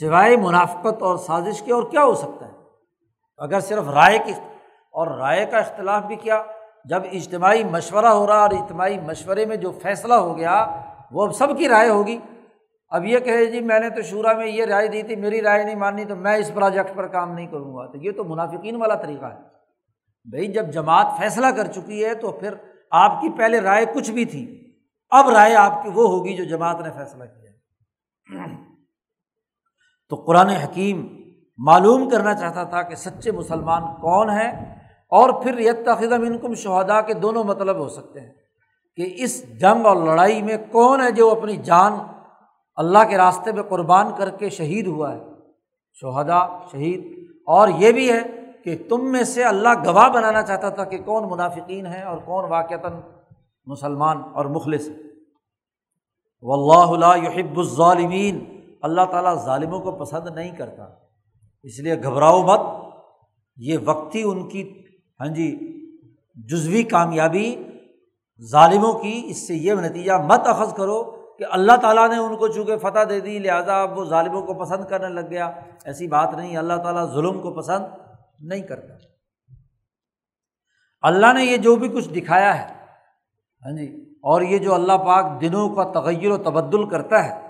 [0.00, 2.52] سوائے منافقت اور سازش کے اور کیا ہو سکتا ہے؟
[3.38, 4.32] اگر صرف رائے کی،
[4.90, 6.42] اور رائے کا اختلاف بھی کیا
[6.84, 10.80] جب اجتماعی مشورہ ہو رہا اور اجتماعی مشورے میں جو فیصلہ ہو گیا،
[11.10, 12.18] وہ اب سب کی رائے ہوگی۔
[12.88, 15.64] اب یہ کہے جی میں نے تو شورا میں یہ رائے دی تھی، میری رائے
[15.64, 18.76] نہیں ماننی، تو میں اس پروجیکٹ پر کام نہیں کروں گا۔ تو یہ تو منافقین
[18.76, 19.38] والا طریقہ ہے۔
[20.24, 22.54] بھائی، جب جماعت فیصلہ کر چکی ہے، تو پھر
[22.90, 24.72] آپ کی پہلے رائے کچھ بھی تھی۔
[25.10, 27.44] اب رائے آپ کی وہ ہوگی جو جماعت نے فیصلہ کیا
[30.08, 31.20] تو قرآن حکیم
[31.58, 34.83] معلوم کرنا چاہتا تھا کہ سچے مسلمان کون ہیں۔
[35.14, 38.32] اور پھر یتخم انکم شہدا کے دونوں مطلب ہو سکتے ہیں
[38.96, 41.92] کہ اس جنگ اور لڑائی میں کون ہے جو اپنی جان
[42.76, 45.20] اللہ کے راستے میں قربان کر کے شہید ہوا ہے؟
[45.92, 48.22] شہدا شہید۔ اور یہ بھی ہے
[48.64, 52.44] کہ تم میں سے اللہ گواہ بنانا چاہتا تھا کہ کون منافقین ہیں اور کون
[52.50, 52.92] واقعتاً
[53.66, 54.88] مسلمان اور مخلص
[56.42, 60.84] و اللہ یحب الظالمین۔ اللہ تعالیٰ ظالموں کو پسند نہیں کرتا۔
[61.62, 62.60] اس لیے گھبراؤ مت۔
[63.56, 64.83] یہ وقتی ان کی
[65.20, 65.48] ہاں جی
[66.36, 67.64] جزوی کامیابی
[68.50, 71.02] ظالموں کی، اس سے یہ نتیجہ مت اخذ کرو
[71.38, 74.54] کہ اللہ تعالیٰ نے ان کو چونکہ فتح دے دی، لہٰذا اب وہ ظالموں کو
[74.54, 75.50] پسند کرنے لگ گیا۔
[75.84, 77.84] ایسی بات نہیں، اللہ تعالیٰ ظلم کو پسند
[78.40, 78.94] نہیں کرتا۔
[81.02, 82.74] اللہ نے یہ جو بھی کچھ دکھایا ہے
[83.64, 87.40] ہاں جی اور یہ جو اللہ پاک دنوں کا تغیر و تبدل کرتا ہے،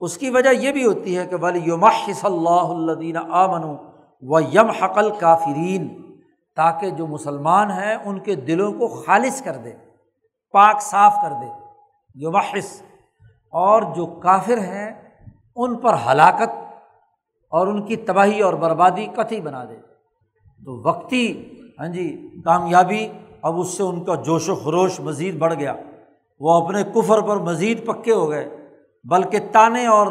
[0.00, 3.64] اس کی وجہ یہ بھی ہوتی ہے کہ ولی یوم صلی اللہ الدین آمن
[4.22, 6.05] و یم حقل کافرین
[6.56, 9.72] تاکہ جو مسلمان ہیں ان کے دلوں کو خالص کر دے،
[10.52, 11.46] پاک صاف کر دے
[12.14, 12.82] یومحص
[13.50, 15.10] اور جو کافر ہیں،
[15.56, 16.64] ان پر ہلاکت
[17.50, 19.76] اور ان کی تباہی اور بربادی قطعی بنا دے۔
[20.64, 21.50] تو وقتی
[21.80, 23.08] ہاں جی کامیابی،
[23.42, 25.74] اب اس سے ان کا جوش و خروش مزید بڑھ گیا۔
[26.40, 28.56] وہ اپنے کفر پر مزید پکے ہو گئے،
[29.04, 30.06] بلکہ تانے اور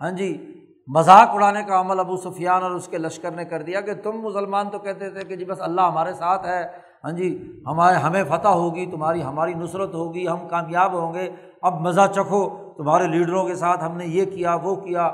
[0.00, 0.47] ہاں جی
[0.94, 4.12] مذاق اڑانے کا عمل ابو سفیان اور اس کے لشکر نے کر دیا کہ تم
[4.12, 6.66] مسلمان تو کہتے تھے کہ جی بس اللہ ہمارے ساتھ ہے۔
[7.04, 11.30] ہاں جی ہمارے ہمیں فتح ہوگی، تمہاری ہماری نصرت ہوگی، ہم کامیاب ہوں گے۔
[11.62, 15.10] اب مزہ چکھو، تمہارے لیڈروں کے ساتھ ہم نے یہ کیا، وہ کیا۔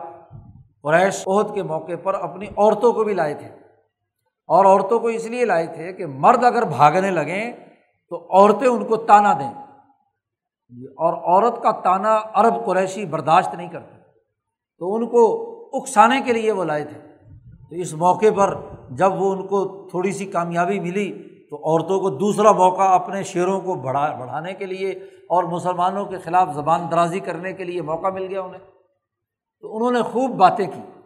[0.83, 3.49] قریش عہد کے موقع پر اپنی عورتوں کو بھی لائے تھے۔
[4.47, 7.53] اور عورتوں کو اس لیے لائے تھے کہ مرد اگر بھاگنے لگیں
[8.09, 9.53] تو عورتیں ان کو تانا دیں۔
[10.85, 13.97] اور عورت کا تانا عرب قریشی برداشت نہیں کرتے۔
[14.79, 16.99] تو ان کو اکسانے کے لیے وہ لائے تھے۔
[17.71, 18.55] تو اس موقع پر
[18.91, 23.61] جب وہ ان کو تھوڑی سی کامیابی ملی تو عورتوں کو دوسرا موقع اپنے شعروں
[23.61, 24.91] کو بڑھا، بڑھانے کے لیے
[25.29, 28.61] اور مسلمانوں کے خلاف زبان درازی کرنے کے لیے موقع مل گیا انہیں۔
[29.61, 31.01] تو انہوں نے خوب باتیں کی۔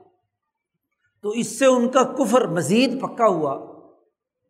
[1.22, 3.66] تو اس سے ان کا کفر مزید پکا ہوا۔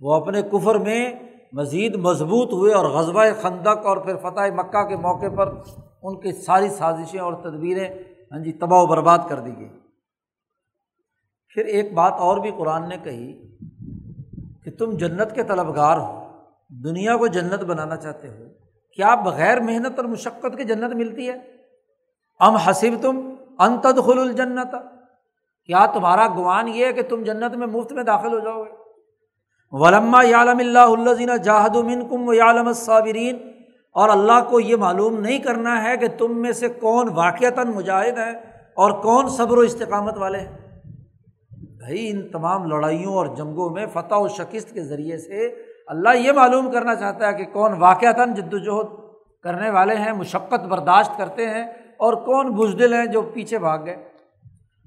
[0.00, 1.10] وہ اپنے کفر میں
[1.52, 5.54] مزید مضبوط ہوئے اور غزبۂ خندق اور پھر فتح مکہ کے موقع پر
[6.02, 7.88] ان کی ساری سازشیں اور تدبیریں
[8.32, 9.68] ہاں جی تباہ و برباد کر دی گئی
[11.54, 13.56] پھر ایک بات اور بھی قرآن نے کہی
[14.64, 16.28] کہ تم جنت کے طلبگار ہو،
[16.68, 18.44] دنیا کو جنت بنانا چاہتے ہو،
[18.92, 21.34] کیا بغیر محنت اور مشقت کی جنت ملتی ہے؟
[22.40, 24.74] ام حسب تم انتد خل الجنت؟
[25.64, 28.70] کیا تمہارا گوان یہ ہے کہ تم جنت میں مفت میں داخل ہو جاؤ گے؟
[29.72, 33.36] ولما یالم اللہ الزین جاہد المن کم و یالم صابرین
[33.92, 38.18] اور اللہ کو یہ معلوم نہیں کرنا ہے کہ تم میں سے کون واقعتاً مجاہد
[38.18, 38.30] ہے
[38.74, 40.67] اور کون صبر و استقامت والے ہیں۔
[41.78, 45.46] بھائی، ان تمام لڑائیوں اور جنگوں میں فتح و شکست کے ذریعے سے
[45.86, 48.86] اللہ یہ معلوم کرنا چاہتا ہے کہ کون واقعتاً جد وجہد
[49.42, 51.64] کرنے والے ہیں، مشقت برداشت کرتے ہیں
[51.96, 53.96] اور کون بزدل ہیں جو پیچھے بھاگ گئے۔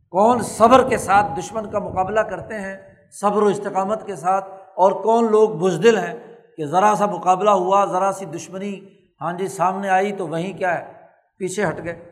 [0.10, 2.78] کون صبر کے ساتھ دشمن کا مقابلہ کرتے ہیں
[3.12, 6.14] صبر و استقامت کے ساتھ اور کون لوگ بزدل ہیں
[6.58, 8.80] کہ ذرا سا مقابلہ ہوا، ذرا سی دشمنی
[9.22, 10.94] ہاں جی سامنے آئی تو وہیں کیا ہے،
[11.38, 12.12] پیچھے ہٹ گئے۔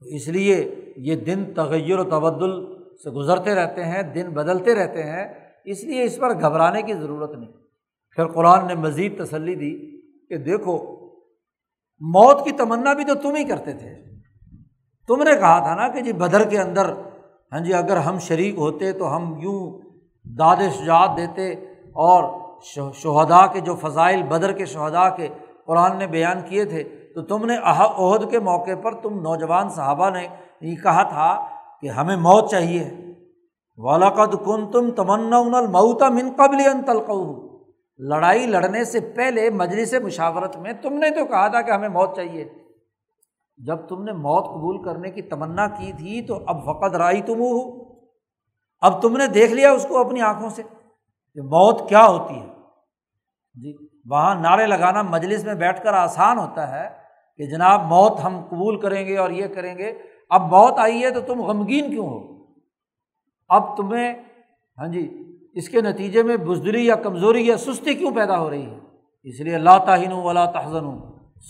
[0.00, 5.26] اس لیے یہ دن تغیر و تبدل سے گزرتے رہتے ہیں، دن بدلتے رہتے ہیں،
[5.64, 7.52] اس لیے اس پر گھبرانے کی ضرورت نہیں۔
[8.16, 10.76] پھر قرآن نے مزید تسلی دی کہ دیکھو،
[12.00, 13.94] موت کی تمنا بھی تو تم ہی کرتے تھے۔
[15.08, 16.92] تم نے کہا تھا نا کہ جی بدر کے اندر
[17.52, 19.80] ہاں جی اگر ہم شریک ہوتے تو ہم یوں
[20.38, 21.52] داد شجاعت دیتے
[22.04, 22.24] اور
[22.94, 25.28] شہدا کے جو فضائل، بدر کے شہدا کے
[25.66, 26.82] قرآن نے بیان کیے تھے،
[27.14, 30.26] تو تم نے عہد کے موقع پر تم نوجوان صحابہ نے
[30.60, 31.53] یہ کہا تھا
[31.84, 32.90] کہ ہمیں موت چاہیے۔
[33.76, 37.58] والاقد کن تم تمنا المعتا من قبل ان تلقو
[37.98, 42.16] لڑائی لڑنے سے پہلے مجلس مشاورت میں تم نے تو کہا تھا کہ ہمیں موت
[42.16, 42.44] چاہیے۔
[43.56, 47.40] جب تم نے موت قبول کرنے کی تمنا کی تھی تو اب فقط رائی تم
[47.40, 47.84] ہو
[48.80, 50.62] اب تم نے دیکھ لیا اس کو اپنی آنکھوں سے
[51.32, 52.46] کہ موت کیا ہوتی ہے۔
[53.54, 53.76] جی
[54.10, 56.88] وہاں نعرے لگانا مجلس میں بیٹھ کر آسان ہوتا ہے
[57.36, 61.10] کہ جناب موت ہم قبول کریں گے اور یہ کریں گے۔ اب موت آئی ہے
[61.10, 62.44] تو تم غمگین کیوں ہو؟
[63.48, 64.14] اب تمہیں
[64.78, 68.66] ہاں جی اس کے نتیجے میں بزدری یا کمزوری یا سستی کیوں پیدا ہو رہی
[68.66, 68.78] ہے؟
[69.22, 70.98] اس لیے اللہ تعین ولا تحزن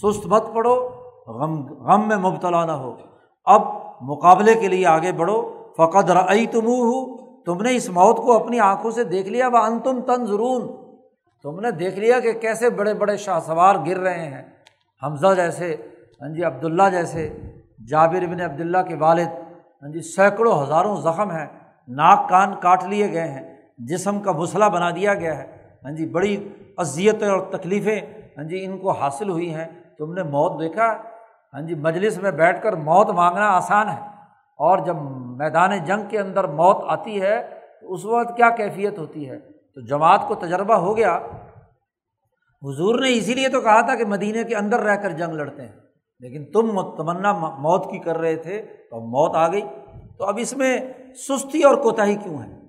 [0.02, 0.88] سست مت پڑھو
[1.26, 2.96] غم غم میں مبتلا نہ ہو۔
[3.44, 3.62] اب
[4.00, 8.60] مقابلے کے لیے آگے بڑھو۔ فقط رئی تم ہو تم نے اس موت کو اپنی
[8.60, 10.26] آنکھوں سے دیکھ لیا۔ وہ ان تم تن
[11.42, 14.42] تم نے دیکھ لیا کہ کیسے بڑے بڑے شاہ سوار گر رہے ہیں۔
[15.02, 15.76] حمزہ جیسے
[16.20, 17.30] ہاں جی عبداللہ جیسے۔
[17.88, 19.28] جابر بن عبداللہ کے والد
[19.82, 21.46] ہاں جی سینکڑوں ہزاروں زخم ہیں،
[21.88, 26.06] ناک کان کاٹ لیے گئے ہیں، جسم کا بسلا بنا دیا گیا ہے۔ ہاں جی
[26.06, 28.00] بڑی اذیتیں اور تکلیفیں
[28.36, 29.64] ہاں جی ان کو حاصل ہوئی ہیں۔
[29.98, 30.96] تم نے موت دیکھا؟
[31.54, 34.14] ہاں جی مجلس میں بیٹھ کر موت مانگنا آسان ہے۔
[34.58, 34.96] اور جب
[35.36, 37.48] میدان جنگ کے اندر موت آتی ہے،
[37.80, 39.38] تو اس وقت کیا کیفیت ہوتی ہے؟
[39.74, 41.16] تو جماعت کو تجربہ ہو گیا۔
[42.62, 45.62] حضور نے اسی لیے تو کہا تھا کہ مدینے کے اندر رہ کر جنگ لڑتے
[45.62, 45.83] ہیں۔
[46.24, 49.60] لیکن تم تمنا موت کی کر رہے تھے تو موت آ گئی۔
[50.18, 50.80] تو اب اس میں
[51.28, 52.60] سستی اور کوتاہی کیوں ہے؟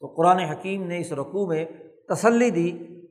[0.00, 1.64] تو قرآن حکیم نے اس رقوع میں
[2.08, 2.70] تسلی دی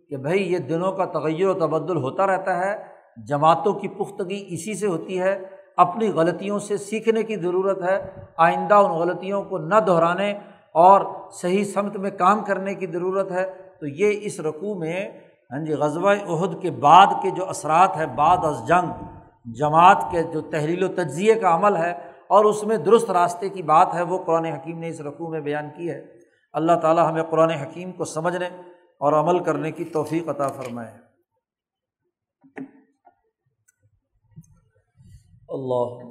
[0.10, 2.84] کہ بھائی یہ دنوں کا تغیر و تبدل ہوتا رہتا ہے،
[3.28, 5.40] جماعتوں کی پختگی اسی سے ہوتی ہے،
[5.78, 10.32] اپنی غلطیوں سے سیکھنے کی ضرورت ہے، آئندہ ان غلطیوں کو نہ دہرانے
[10.74, 11.02] اور
[11.32, 13.46] صحیح سمت میں کام کرنے کی ضرورت ہے۔
[13.80, 15.12] تو یہ اس رقوع میں
[15.52, 18.90] ہاں جی غزوہ عہد کے بعد کے جو اثرات ہیں، بعد از جنگ
[19.54, 21.92] جماعت کے جو تحلیل و تجزیے کا عمل ہے
[22.28, 25.42] اور اس میں درست راستے کی بات ہے، وہ قرآن حکیم نے اس رقوع میں
[25.42, 26.06] بیان کی ہے۔
[26.54, 28.48] اللہ تعالیٰ ہمیں قرآن حکیم کو سمجھنے
[29.00, 30.92] اور عمل کرنے کی توفیق عطا فرمائے۔
[35.50, 36.06] اللہ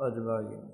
[0.00, 0.72] وسلم